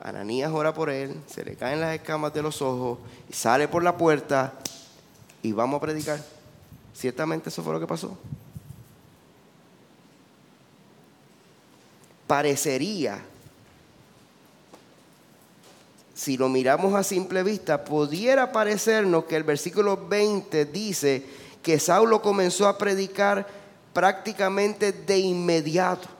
[0.00, 3.82] Ananías ora por él, se le caen las escamas de los ojos, y sale por
[3.82, 4.54] la puerta
[5.42, 6.22] y vamos a predicar.
[6.94, 8.16] Ciertamente eso fue lo que pasó.
[12.26, 13.24] Parecería,
[16.14, 21.24] si lo miramos a simple vista, pudiera parecernos que el versículo 20 dice
[21.62, 23.46] que Saulo comenzó a predicar
[23.92, 26.17] prácticamente de inmediato.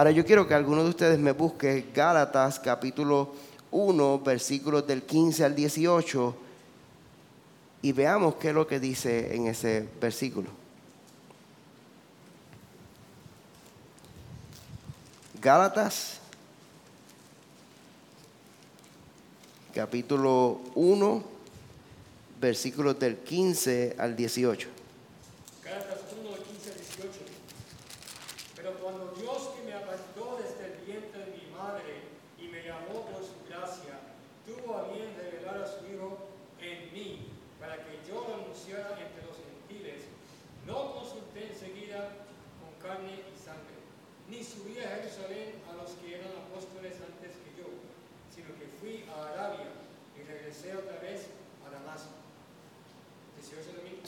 [0.00, 3.34] Ahora yo quiero que alguno de ustedes me busque Gálatas capítulo
[3.70, 6.36] 1, versículos del 15 al 18
[7.82, 10.48] y veamos qué es lo que dice en ese versículo.
[15.38, 16.18] Gálatas
[19.74, 21.24] capítulo 1,
[22.40, 24.79] versículos del 15 al 18.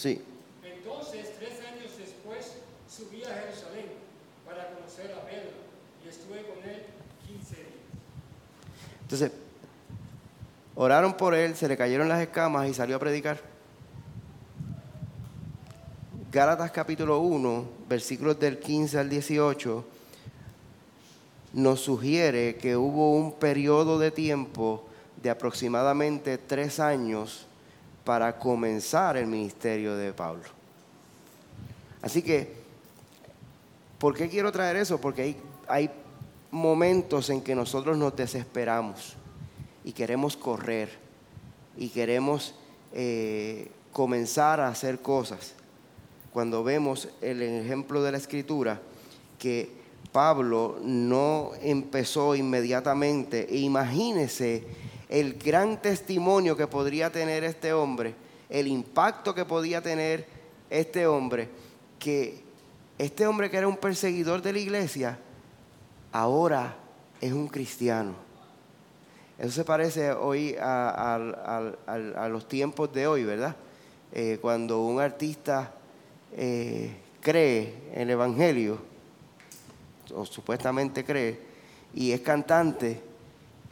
[0.03, 0.21] Sí.
[0.65, 2.55] Entonces, tres años después,
[2.91, 3.87] subí a Jerusalén
[4.45, 5.51] para conocer a Pedro
[6.05, 6.83] y estuve con él
[7.29, 7.69] 15 días.
[9.03, 9.31] Entonces,
[10.75, 13.39] oraron por él, se le cayeron las escamas y salió a predicar.
[16.33, 19.85] Gálatas capítulo 1, versículos del 15 al 18,
[21.53, 24.85] nos sugiere que hubo un periodo de tiempo
[25.23, 27.47] de aproximadamente tres años
[28.05, 30.45] para comenzar el ministerio de Pablo.
[32.01, 32.53] Así que,
[33.99, 35.01] ¿por qué quiero traer eso?
[35.01, 35.37] Porque hay,
[35.69, 35.91] hay
[36.51, 39.17] momentos en que nosotros nos desesperamos
[39.85, 40.91] y queremos correr
[41.77, 42.55] y queremos
[42.93, 45.55] eh, comenzar a hacer cosas.
[46.33, 48.81] Cuando vemos el ejemplo de la escritura,
[49.39, 49.71] que
[50.13, 54.65] Pablo no empezó inmediatamente, e imagínese
[55.13, 58.15] el gran testimonio que podría tener este hombre,
[58.49, 60.27] el impacto que podía tener
[60.71, 61.51] este hombre,
[61.99, 62.43] que
[62.97, 65.19] este hombre que era un perseguidor de la iglesia,
[66.13, 66.75] ahora
[67.21, 68.15] es un cristiano.
[69.39, 73.55] Eso se parece hoy a, los tiempos de hoy, ¿verdad?
[74.13, 75.75] Eh, cuando un artista
[76.35, 78.79] eh, cree en el Evangelio,
[80.15, 81.39] o supuestamente cree,
[81.93, 83.12] y es cantante,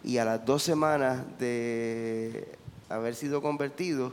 [0.02, 2.48] y a las dos semanas de
[2.88, 4.12] haber sido convertido,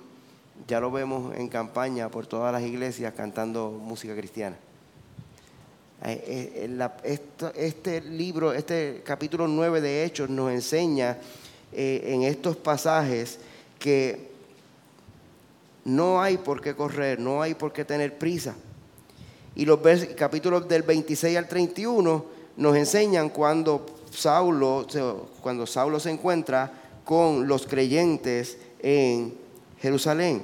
[0.67, 4.57] ya lo vemos en campaña por todas las iglesias cantando música cristiana.
[6.03, 6.69] Eh,
[7.55, 11.17] este libro, este capítulo 9 de Hechos nos enseña
[11.71, 13.39] en estos pasajes
[13.79, 14.27] que
[15.87, 18.55] no hay por qué correr, no hay por qué tener prisa.
[19.55, 19.79] Y los
[20.17, 22.25] capítulos del 26 al 31
[22.57, 24.85] nos enseñan cuando Saulo,
[25.41, 26.71] cuando Saulo se encuentra
[27.03, 29.33] con los creyentes en
[29.79, 30.43] Jerusalén.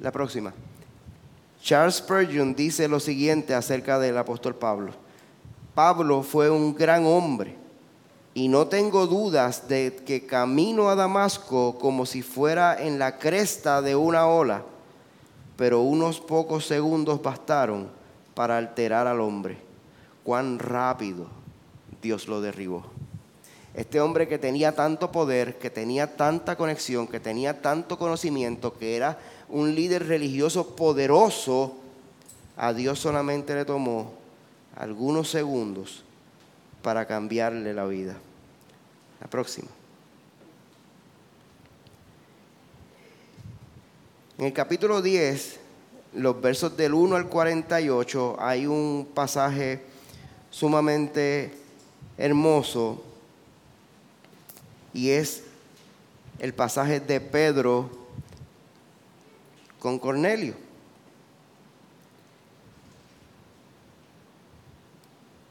[0.00, 0.52] La próxima.
[1.62, 4.92] Charles Spurgeon dice lo siguiente acerca del apóstol Pablo.
[5.74, 7.56] Pablo fue un gran hombre
[8.34, 13.80] y no tengo dudas de que camino a Damasco como si fuera en la cresta
[13.80, 14.62] de una ola,
[15.56, 17.88] pero unos pocos segundos bastaron
[18.34, 19.63] para alterar al hombre.
[20.24, 21.28] Cuán rápido
[22.02, 22.84] Dios lo derribó.
[23.74, 28.96] Este hombre que tenía tanto poder, que tenía tanta conexión, que tenía tanto conocimiento, que
[28.96, 29.18] era
[29.48, 31.76] un líder religioso poderoso,
[32.56, 34.12] a Dios solamente le tomó
[34.76, 36.04] algunos segundos
[36.82, 38.16] para cambiarle la vida.
[39.20, 39.68] La próxima.
[44.38, 45.60] En el capítulo 10,
[46.14, 49.93] los versos del 1 al 48, hay un pasaje
[50.54, 51.52] sumamente
[52.16, 53.02] hermoso
[54.92, 55.42] y es
[56.38, 57.90] el pasaje de Pedro
[59.80, 60.54] con Cornelio.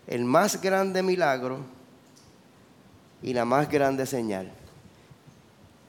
[0.07, 1.59] El más grande milagro
[3.21, 4.53] y la más grande señal.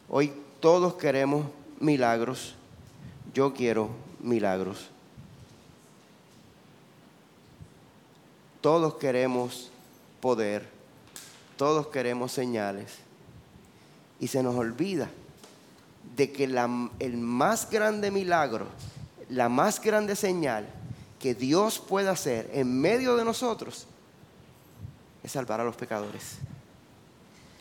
[0.09, 1.47] Hoy todos queremos
[1.79, 2.57] milagros.
[3.33, 4.91] Yo quiero milagros.
[8.65, 9.69] Todos queremos
[10.23, 10.67] poder.
[11.59, 12.95] Todos queremos señales.
[14.19, 15.11] Y se nos olvida
[16.17, 18.69] de que el más grande milagro,
[19.29, 20.67] la más grande señal
[21.19, 23.87] que Dios puede hacer en medio de nosotros
[25.23, 26.37] es salvar a los pecadores.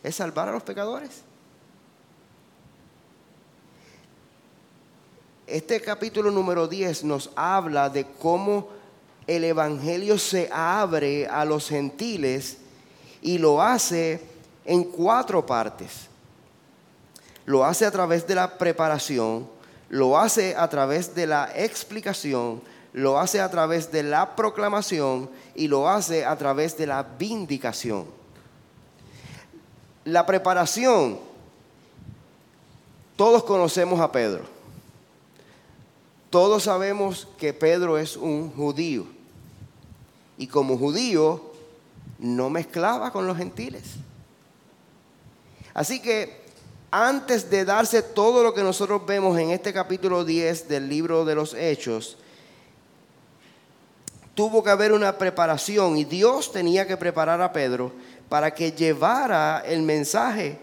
[0.03, 1.23] Es salvar a los pecadores.
[5.47, 8.82] Este capítulo número 10 nos habla de cómo
[9.27, 12.57] el Evangelio se abre a los gentiles
[13.21, 14.21] y lo hace
[14.65, 16.07] en cuatro partes.
[17.45, 19.47] Lo hace a través de la preparación,
[19.89, 22.61] lo hace a través de la explicación,
[22.93, 28.05] lo hace a través de la proclamación y lo hace a través de la vindicación.
[30.05, 31.19] La preparación,
[33.15, 34.43] todos conocemos a Pedro.
[36.29, 39.05] Todos sabemos que Pedro es un judío.
[40.37, 41.51] Y como judío,
[42.19, 43.83] no mezclaba con los gentiles.
[45.73, 46.43] Así que
[46.91, 51.35] antes de darse todo lo que nosotros vemos en este capítulo 10 del libro de
[51.35, 52.17] los Hechos,
[54.35, 57.91] tuvo que haber una preparación y Dios tenía que preparar a Pedro
[58.29, 60.59] para que llevara el mensaje.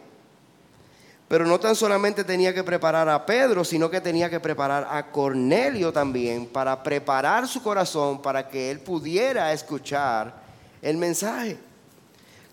[1.30, 5.12] Pero no tan solamente tenía que preparar a Pedro, sino que tenía que preparar a
[5.12, 10.34] Cornelio también para preparar su corazón para que él pudiera escuchar
[10.82, 11.56] el mensaje.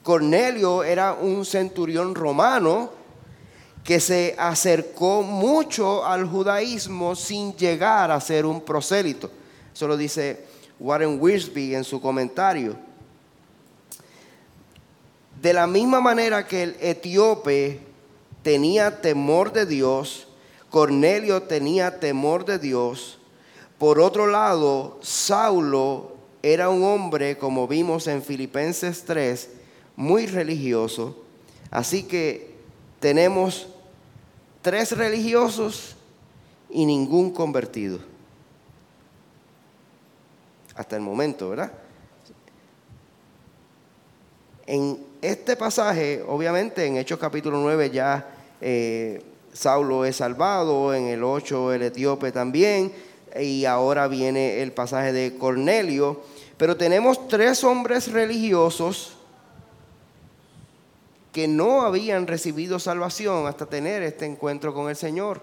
[0.03, 2.91] Cornelio era un centurión romano
[3.83, 9.31] que se acercó mucho al judaísmo sin llegar a ser un prosélito.
[9.73, 10.45] Eso lo dice
[10.79, 12.75] Warren Wiersbe en su comentario.
[15.41, 17.86] De la misma manera que el etíope
[18.47, 20.25] tenía temor de Dios,
[20.69, 23.19] Cornelio tenía temor de Dios.
[23.77, 29.49] Por otro lado, Saulo era un hombre, como vimos en Filipenses 3,
[29.97, 31.21] muy religioso.
[31.71, 32.55] Así que
[33.01, 33.67] tenemos
[34.61, 35.97] tres religiosos
[36.69, 37.99] y ningún convertido
[40.73, 41.73] hasta el momento, ¿verdad?
[44.65, 49.21] En este pasaje, obviamente, en Hechos capítulo 9 ya eh,
[49.53, 52.91] Saulo es salvado, en el 8 el etíope también,
[53.39, 56.21] y ahora viene el pasaje de Cornelio,
[56.57, 59.13] pero tenemos tres hombres religiosos
[61.31, 65.41] que no habían recibido salvación hasta tener este encuentro con el Señor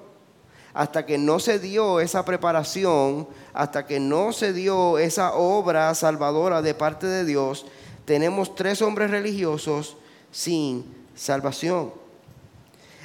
[0.75, 6.63] hasta que no se dio esa preparación, hasta que no se dio esa obra salvadora
[6.63, 7.65] de parte de Dios,
[8.05, 9.97] tenemos tres hombres religiosos
[10.33, 10.85] sin
[11.15, 11.93] salvación.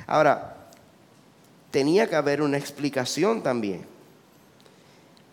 [0.09, 0.55] Ahora,
[1.69, 3.85] tenía que haber una explicación también.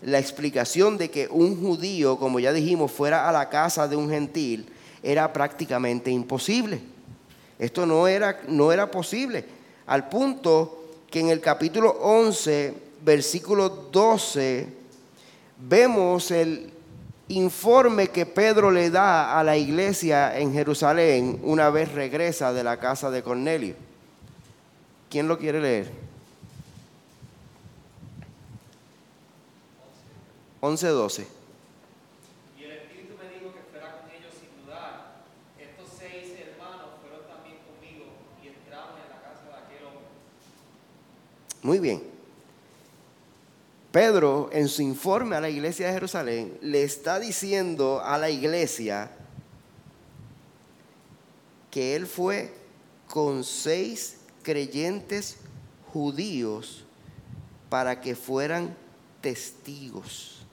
[0.02, 4.10] La explicación de que un judío, como ya dijimos, fuera a la casa de un
[4.10, 4.68] gentil
[5.02, 6.82] era prácticamente imposible.
[7.58, 9.46] Esto no era, no era posible.
[9.86, 14.66] Al punto que en el capítulo 11, versículo 12,
[15.56, 16.70] vemos el
[17.28, 22.78] informe que Pedro le da a la iglesia en Jerusalén una vez regresa de la
[22.78, 23.86] casa de Cornelio.
[25.08, 26.06] ¿Quién lo quiere leer?
[30.60, 31.24] 11-12.
[32.58, 35.22] Y el Espíritu me dijo que fuera con ellos sin dudar.
[35.58, 38.06] Estos seis hermanos fueron también conmigo
[38.42, 40.08] y entramos en la casa de aquel hombre.
[41.62, 42.02] Muy bien.
[43.92, 49.10] Pedro, en su informe a la iglesia de Jerusalén, le está diciendo a la iglesia
[51.70, 52.52] que él fue
[53.06, 54.16] con seis
[54.46, 55.38] creyentes
[55.92, 56.84] judíos
[57.68, 58.76] para que fueran
[59.20, 60.46] testigos.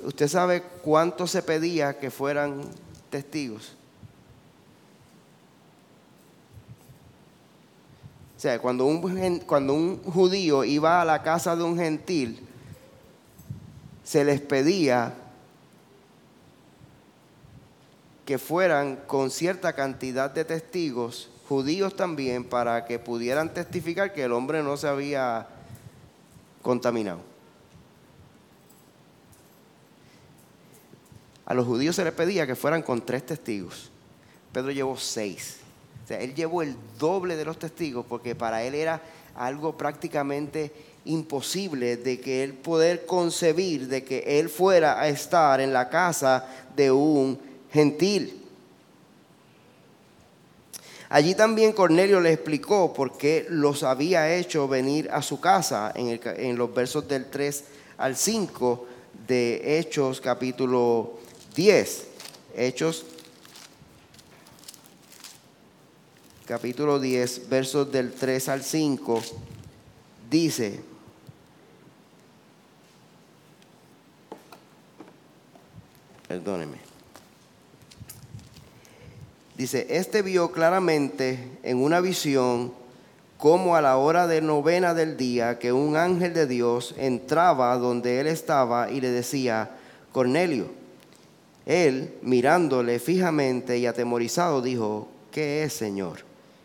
[0.00, 2.62] ¿Usted sabe cuánto se pedía que fueran
[3.08, 3.74] testigos?
[8.36, 12.40] O sea, cuando un, cuando un judío iba a la casa de un gentil,
[14.02, 15.21] se les pedía
[18.32, 24.32] que fueran con cierta cantidad de testigos, judíos también, para que pudieran testificar que el
[24.32, 25.46] hombre no se había
[26.62, 27.20] contaminado.
[31.44, 33.90] A los judíos se les pedía que fueran con tres testigos.
[34.50, 35.58] Pedro llevó seis.
[36.02, 39.02] O sea, él llevó el doble de los testigos porque para él era
[39.34, 40.72] algo prácticamente
[41.04, 46.48] imposible de que él poder concebir de que él fuera a estar en la casa
[46.74, 48.38] de un gentil.
[51.08, 56.20] Allí también Cornelio le explicó por qué los había hecho venir a su casa en,
[56.24, 57.64] en los versos del 3
[57.98, 58.86] al 5
[59.26, 61.18] de Hechos capítulo
[61.54, 62.06] 10.
[62.56, 63.04] Hechos
[66.52, 69.22] capítulo 10, versos del 3 al 5,
[70.28, 70.80] dice,
[76.28, 76.76] perdóneme,
[79.56, 82.72] dice, este vio claramente en una visión
[83.38, 88.20] como a la hora de novena del día que un ángel de Dios entraba donde
[88.20, 89.70] él estaba y le decía,
[90.12, 90.68] Cornelio,
[91.66, 96.20] él, mirándole fijamente y atemorizado, dijo, ¿qué es, Señor?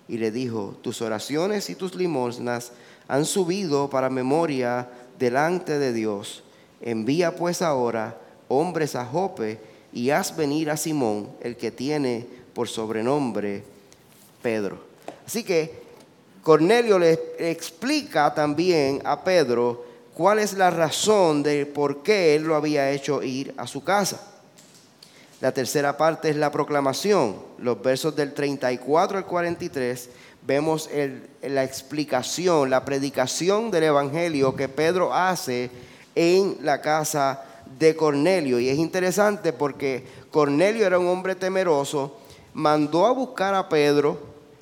[0.07, 2.71] Y le dijo, tus oraciones y tus limosnas
[3.07, 6.43] han subido para memoria delante de Dios.
[6.81, 8.17] Envía pues ahora
[8.47, 9.59] hombres a Jope
[9.93, 12.27] y haz venir a Simón, el que tiene
[12.57, 13.61] por sobrenombre
[14.41, 14.79] Pedro.
[15.27, 15.79] Así que
[16.41, 19.85] Cornelio le explica también a Pedro
[20.15, 24.19] cuál es la razón de por qué él lo había hecho ir a su casa.
[25.39, 27.35] La tercera parte es la proclamación.
[27.59, 30.09] Los versos del 34 al 43
[30.41, 30.89] vemos
[31.43, 35.69] la explicación, la predicación del Evangelio que Pedro hace
[36.15, 37.43] en la casa
[37.77, 38.59] de Cornelio.
[38.59, 42.21] Y es interesante porque Cornelio era un hombre temeroso,
[42.57, 44.19] mandó a buscar a Pedro,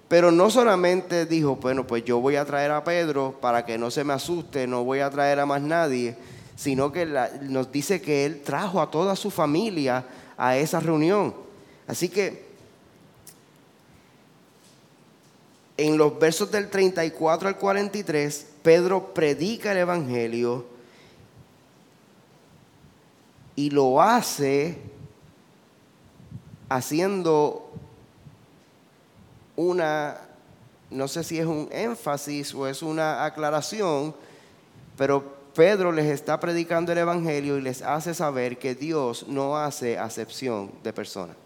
[0.10, 3.90] pero no solamente dijo, bueno, pues yo voy a traer a Pedro para que no
[3.90, 6.18] se me asuste, no voy a traer a más nadie,
[6.58, 7.06] sino que
[7.44, 10.04] nos dice que él trajo a toda su familia
[10.36, 11.34] a esa reunión.
[11.88, 12.44] Así que
[15.78, 20.66] en los versos del 34 al 43, Pedro predica el Evangelio
[23.56, 24.82] y lo hace
[26.68, 27.72] haciendo
[29.56, 30.18] una,
[30.90, 34.16] no sé si es un énfasis o es una aclaración,
[34.98, 39.98] pero Pedro les está predicando el Evangelio y les hace saber que Dios no hace
[39.98, 41.38] acepción de personas.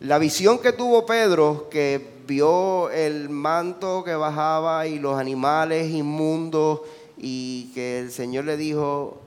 [0.00, 6.80] La visión que tuvo Pedro, que vio el manto que bajaba y los animales inmundos
[7.16, 9.18] y que el Señor le dijo,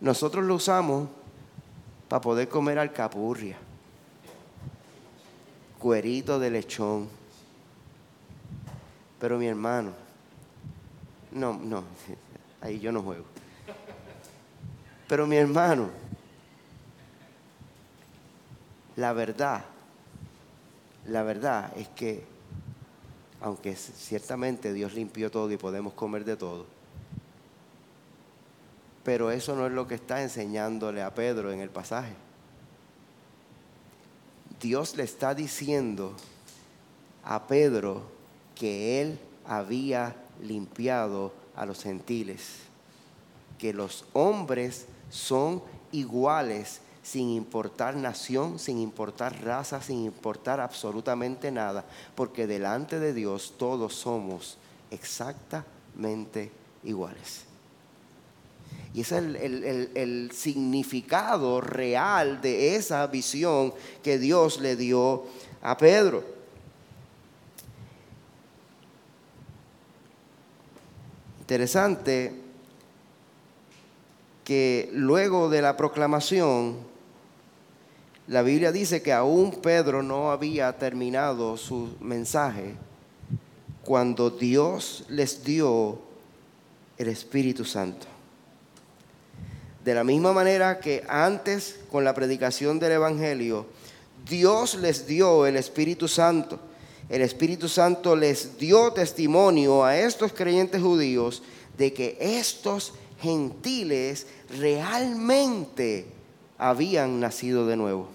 [0.00, 1.08] nosotros lo usamos
[2.08, 3.56] para poder comer alcapurria,
[5.80, 7.08] cuerito de lechón.
[9.18, 9.92] Pero mi hermano,
[11.32, 11.82] no, no,
[12.60, 13.24] ahí yo no juego.
[15.08, 15.90] Pero mi hermano,
[18.94, 19.64] la verdad,
[21.06, 22.24] la verdad es que,
[23.40, 26.66] aunque ciertamente Dios limpió todo y podemos comer de todo,
[29.02, 32.12] pero eso no es lo que está enseñándole a Pedro en el pasaje.
[34.60, 36.14] Dios le está diciendo
[37.24, 38.02] a Pedro
[38.54, 42.56] que él había limpiado a los gentiles,
[43.58, 51.84] que los hombres son iguales sin importar nación, sin importar raza, sin importar absolutamente nada,
[52.14, 54.58] porque delante de Dios todos somos
[54.90, 56.52] exactamente
[56.84, 57.49] iguales.
[58.92, 63.72] Y ese es el, el, significado real de esa visión
[64.02, 65.24] que Dios le dio
[65.62, 66.24] a Pedro.
[71.40, 72.34] Interesante
[74.44, 76.78] que luego de la proclamación,
[78.26, 82.74] la Biblia dice que aún Pedro no había terminado su mensaje
[83.84, 85.98] cuando Dios les dio
[86.96, 88.06] el Espíritu Santo.
[89.84, 93.66] De la misma manera que antes con la predicación del Evangelio,
[94.28, 96.58] Dios les dio el Espíritu Santo.
[97.08, 101.42] El Espíritu Santo les dio testimonio a estos creyentes judíos
[101.78, 104.26] de que estos gentiles
[104.58, 106.06] realmente
[106.58, 108.08] habían nacido de nuevo.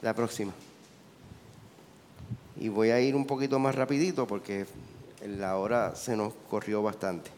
[0.00, 0.52] La próxima.
[2.58, 4.66] Y voy a ir un poquito más rapidito porque
[5.24, 7.30] la hora se nos corrió bastante.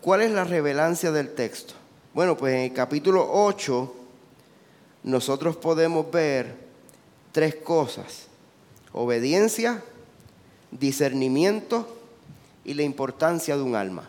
[0.00, 1.74] ¿Cuál es la revelancia del texto?
[2.14, 3.94] Bueno, pues en el capítulo 8
[5.04, 6.54] nosotros podemos ver
[7.32, 8.26] tres cosas.
[8.92, 9.82] Obediencia,
[10.70, 11.86] discernimiento
[12.64, 14.08] y la importancia de un alma.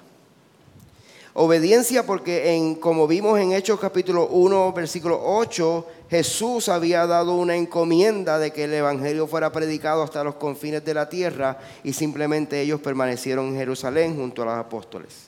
[1.34, 7.55] Obediencia porque en, como vimos en Hechos capítulo 1, versículo 8, Jesús había dado una
[7.55, 12.62] encomienda de que el Evangelio fuera predicado hasta los confines de la tierra y simplemente
[12.62, 15.28] ellos permanecieron en Jerusalén junto a los apóstoles.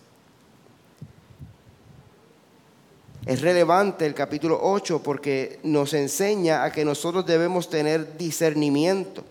[3.25, 9.23] Es relevante el capítulo 8 porque nos enseña a que nosotros debemos tener discernimiento.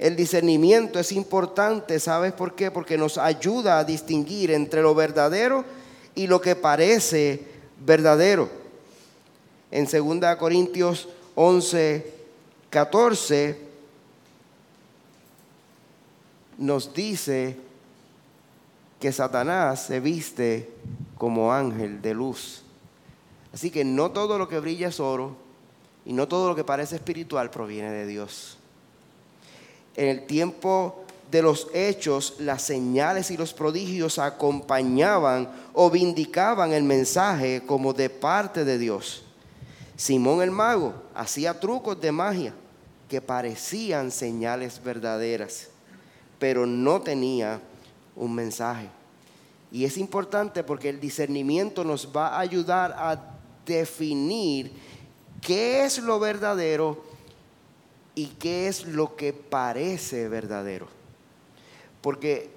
[0.00, 2.72] El discernimiento es importante, ¿sabes por qué?
[2.72, 5.64] Porque nos ayuda a distinguir entre lo verdadero
[6.16, 7.42] y lo que parece
[7.84, 8.57] verdadero.
[9.70, 12.14] En 2 Corintios 11,
[12.70, 13.58] 14
[16.58, 17.56] nos dice
[19.00, 20.70] que Satanás se viste
[21.16, 22.62] como ángel de luz.
[23.52, 25.36] Así que no todo lo que brilla es oro
[26.04, 28.56] y no todo lo que parece espiritual proviene de Dios.
[29.96, 36.84] En el tiempo de los hechos, las señales y los prodigios acompañaban o vindicaban el
[36.84, 39.24] mensaje como de parte de Dios.
[39.98, 42.54] Simón el mago hacía trucos de magia
[43.08, 45.70] que parecían señales verdaderas,
[46.38, 47.60] pero no tenía
[48.14, 48.88] un mensaje.
[49.72, 53.20] Y es importante porque el discernimiento nos va a ayudar a
[53.66, 54.70] definir
[55.40, 57.04] qué es lo verdadero
[58.14, 60.86] y qué es lo que parece verdadero.
[62.02, 62.50] Porque,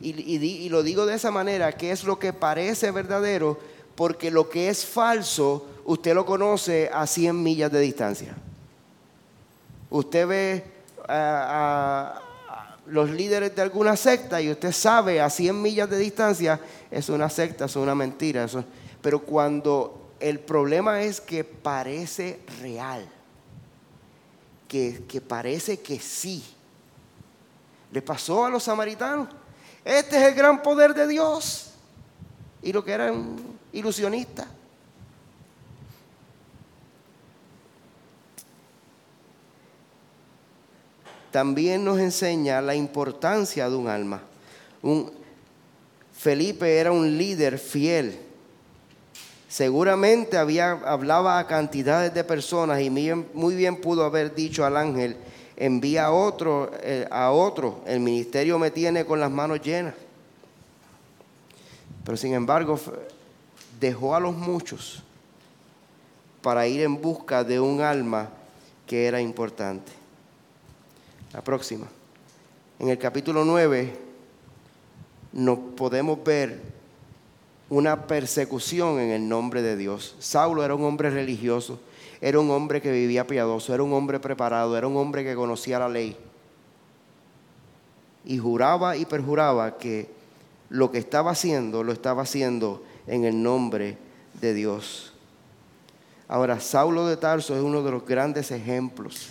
[0.00, 3.58] y, lo digo de esa manera, qué es lo que parece verdadero,
[3.94, 8.34] porque lo que es falso usted lo conoce a 100 millas de distancia.
[9.90, 10.64] Usted ve
[11.08, 12.20] a,
[12.86, 17.28] los líderes de alguna secta y usted sabe a 100 millas de distancia, es una
[17.28, 18.46] secta, es una mentira.
[19.00, 23.08] pero cuando el problema es que parece real,
[24.68, 26.42] que, parece que sí.
[27.90, 29.28] Le pasó a los samaritanos.
[29.84, 31.72] Este es el gran poder de Dios.
[32.62, 33.36] Y lo que eran
[33.72, 34.48] ilusionistas.
[41.32, 44.20] también nos enseña la importancia de un alma.
[46.16, 48.20] Felipe era un líder fiel.
[49.48, 55.16] Seguramente había, hablaba a cantidades de personas y muy bien, pudo haber dicho al ángel,
[55.56, 59.94] envía a otro, eh, a otro, el ministerio me tiene con las manos llenas.
[62.04, 62.78] Pero sin embargo,
[63.80, 65.02] dejó a los muchos
[66.42, 68.28] para ir en busca de un alma
[68.86, 69.92] que era importante.
[71.32, 71.86] La próxima.
[72.78, 73.96] En el capítulo 9
[75.32, 76.60] nos podemos ver
[77.70, 80.14] una persecución en el nombre de Dios.
[80.18, 81.80] Saulo era un hombre religioso,
[82.20, 85.78] era un hombre que vivía piadoso, era un hombre preparado, era un hombre que conocía
[85.78, 86.16] la ley.
[88.26, 90.10] Y juraba y perjuraba que
[90.68, 93.96] lo que estaba haciendo lo estaba haciendo en el nombre
[94.40, 95.12] de Dios.
[96.28, 99.30] Ahora, Saulo de Tarso es uno de los grandes ejemplos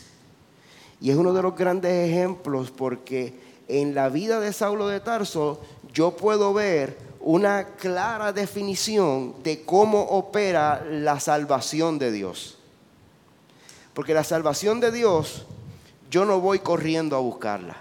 [0.99, 3.33] y es uno de los grandes ejemplos porque
[3.67, 5.61] en la vida de Saulo de Tarso
[5.93, 12.57] yo puedo ver una clara definición de cómo opera la salvación de Dios.
[13.93, 15.45] Porque la salvación de Dios,
[16.09, 17.77] yo no voy corriendo a buscarla.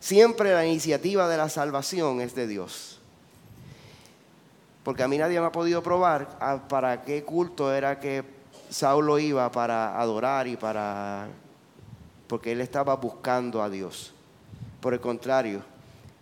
[0.00, 2.87] Siempre la iniciativa de la salvación es de Dios.
[4.88, 8.24] Porque a mí nadie me ha podido probar a- para qué culto era que
[8.70, 11.28] Saulo iba para adorar y para...
[12.26, 14.14] Porque él estaba buscando a Dios.
[14.80, 15.60] Por el contrario,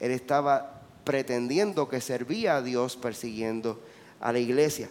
[0.01, 3.79] él estaba pretendiendo que servía a Dios persiguiendo
[4.21, 4.89] a la iglesia.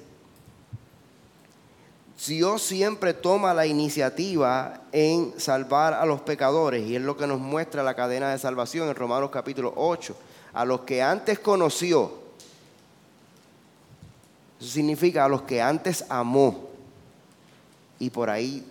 [2.26, 7.42] Dios siempre toma la iniciativa en salvar a los pecadores y es lo que nos
[7.42, 10.16] muestra la cadena de salvación en Romanos capítulo 8.
[10.54, 12.24] A los que antes conoció,
[14.66, 16.70] eso significa a los que antes amó.
[17.99, 18.66] Y por ahí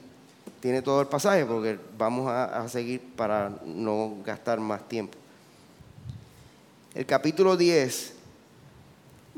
[0.61, 5.16] tiene todo el pasaje porque vamos a, seguir para no gastar más tiempo.
[6.95, 8.12] El capítulo 10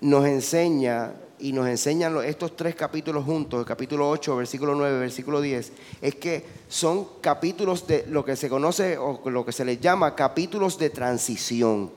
[0.01, 5.43] nos enseña y nos enseñan estos tres capítulos juntos, el capítulo 8, versículo 9, versículo
[5.43, 9.79] 10, es que son capítulos de lo que se conoce o lo que se les
[9.79, 11.91] llama capítulos de transición.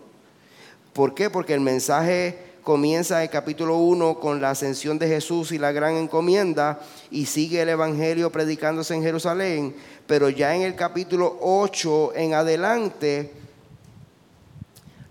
[0.91, 1.30] ¿Por qué?
[1.30, 5.72] Porque el mensaje comienza en el capítulo 1 con la ascensión de Jesús y la
[5.72, 6.80] gran encomienda
[7.12, 9.76] y sigue el Evangelio predicándose en Jerusalén,
[10.07, 13.34] pero ya en el capítulo 8 en adelante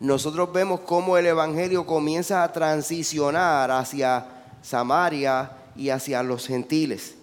[0.01, 4.26] nosotros vemos cómo el Evangelio comienza a transicionar hacia
[4.62, 7.14] Samaria y hacia los gentiles.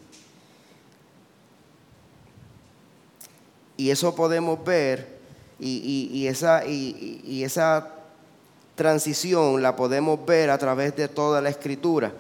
[3.78, 5.16] Y eso podemos ver,
[5.60, 7.90] y, y- esa, y- y esa
[8.76, 12.14] transición la podemos ver a través de toda la escritura.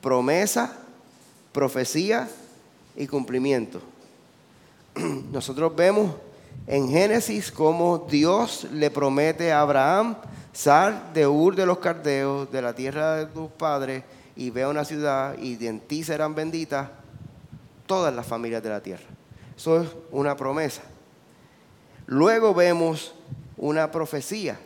[0.00, 0.76] Promesa,
[1.52, 2.28] profecía
[2.96, 3.80] y cumplimiento.
[5.32, 6.14] Nosotros vemos
[6.66, 10.16] en Génesis cómo Dios le promete a Abraham,
[10.52, 14.04] sal de Ur de los Cardeos, de la tierra de tus padres,
[14.36, 16.88] y ve una ciudad, y en ti serán benditas
[17.86, 19.04] todas las familias de la tierra.
[19.56, 20.82] Eso es una promesa.
[22.06, 23.14] Luego vemos
[23.56, 24.58] una profecía.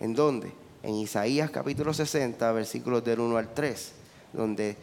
[0.00, 0.50] ¿En dónde?
[0.82, 3.92] En Isaías capítulo 60, versículos del 1 al 3,
[4.32, 4.76] donde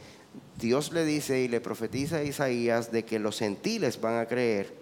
[0.59, 4.73] Dios le dice y le profetiza a Isaías de que los gentiles van a creer.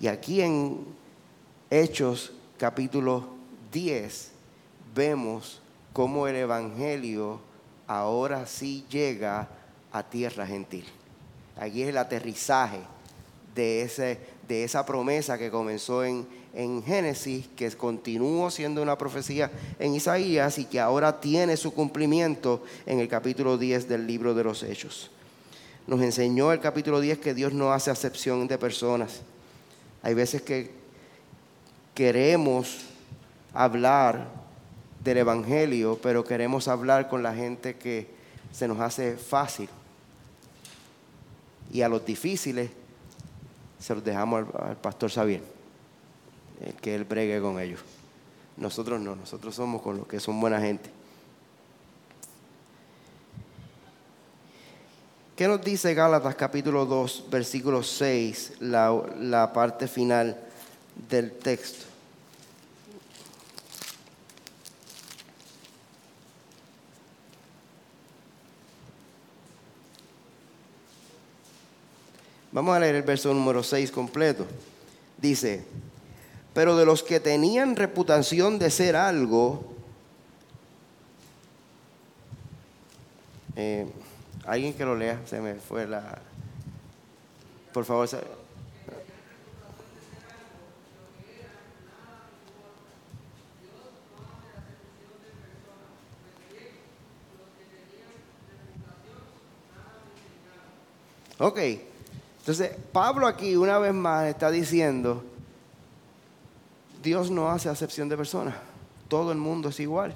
[0.00, 0.86] Y aquí en
[1.70, 3.28] Hechos capítulo
[3.70, 4.30] 10
[4.94, 5.60] vemos
[5.92, 7.40] cómo el Evangelio
[7.86, 9.48] ahora sí llega
[9.92, 10.86] a tierra gentil.
[11.56, 12.80] Aquí es el aterrizaje
[13.54, 14.18] de, ese,
[14.48, 20.58] de esa promesa que comenzó en, en Génesis, que continuó siendo una profecía en Isaías
[20.58, 25.10] y que ahora tiene su cumplimiento en el capítulo 10 del libro de los Hechos.
[25.86, 29.20] Nos enseñó el capítulo 10 que Dios no hace acepción de personas.
[30.02, 30.70] Hay veces que
[31.94, 32.78] queremos
[33.52, 34.28] hablar
[35.02, 38.08] del Evangelio, pero queremos hablar con la gente que
[38.52, 39.68] se nos hace fácil.
[41.72, 42.70] Y a los difíciles
[43.78, 45.42] se los dejamos al, pastor Xavier,
[46.60, 47.80] el que él bregue con ellos.
[48.56, 50.90] Nosotros no, nosotros somos con los que son buena gente.
[55.36, 60.38] ¿Qué nos dice Gálatas capítulo 2, versículo 6, la, la parte final
[61.08, 61.93] del texto?
[72.54, 74.46] Vamos a leer el verso número 6 completo.
[75.18, 75.64] Dice,
[76.54, 79.74] pero de los que tenían reputación de ser algo,
[83.56, 83.86] eh,
[84.46, 86.18] alguien que lo lea, se me fue la...
[87.72, 88.18] Por favor, se-
[101.38, 101.58] Ok,
[102.44, 105.24] entonces Pablo aquí una vez más está diciendo,
[107.02, 108.54] Dios no hace acepción de personas,
[109.08, 110.14] todo el mundo es igual,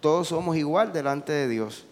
[0.00, 1.86] todos somos igual delante de Dios.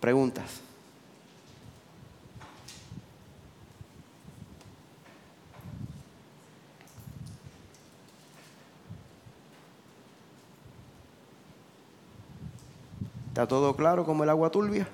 [0.00, 0.63] Preguntas.
[13.34, 14.86] ¿Está todo claro como el agua turbia?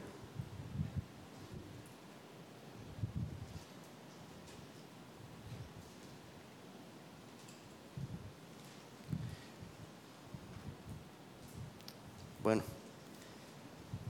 [12.43, 12.63] Bueno,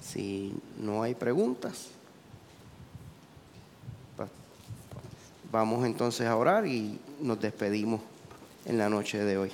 [0.01, 1.89] si no hay preguntas,
[5.51, 8.01] vamos entonces a orar y nos despedimos
[8.65, 9.51] en la noche de hoy.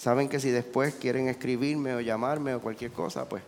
[0.00, 3.42] Saben que si después quieren escribirme o llamarme o cualquier cosa, pues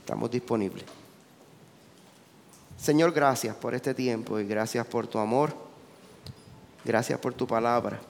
[0.00, 0.86] estamos disponibles.
[2.78, 5.54] Señor, gracias por este tiempo y gracias por tu amor.
[6.86, 8.00] Gracias por tu palabra.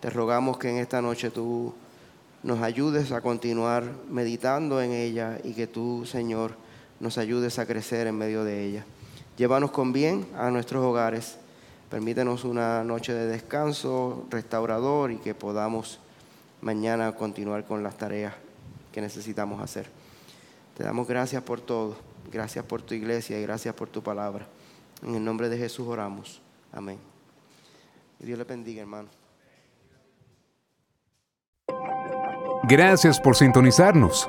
[0.00, 1.74] Te rogamos que en esta noche tú
[2.44, 6.54] nos ayudes a continuar meditando en ella y que tú, Señor,
[7.00, 8.84] nos ayudes a crecer en medio de ella.
[9.36, 11.36] Llévanos con bien a nuestros hogares.
[11.90, 16.00] Permítenos una noche de descanso restaurador y que podamos
[16.60, 18.34] mañana continuar con las tareas
[18.92, 19.88] que necesitamos hacer.
[20.76, 21.96] Te damos gracias por todo.
[22.30, 24.46] Gracias por tu iglesia y gracias por tu palabra.
[25.02, 26.42] En el nombre de Jesús oramos.
[26.72, 26.98] Amén.
[28.18, 29.08] Dios le bendiga, hermano.
[32.64, 34.28] Gracias por sintonizarnos.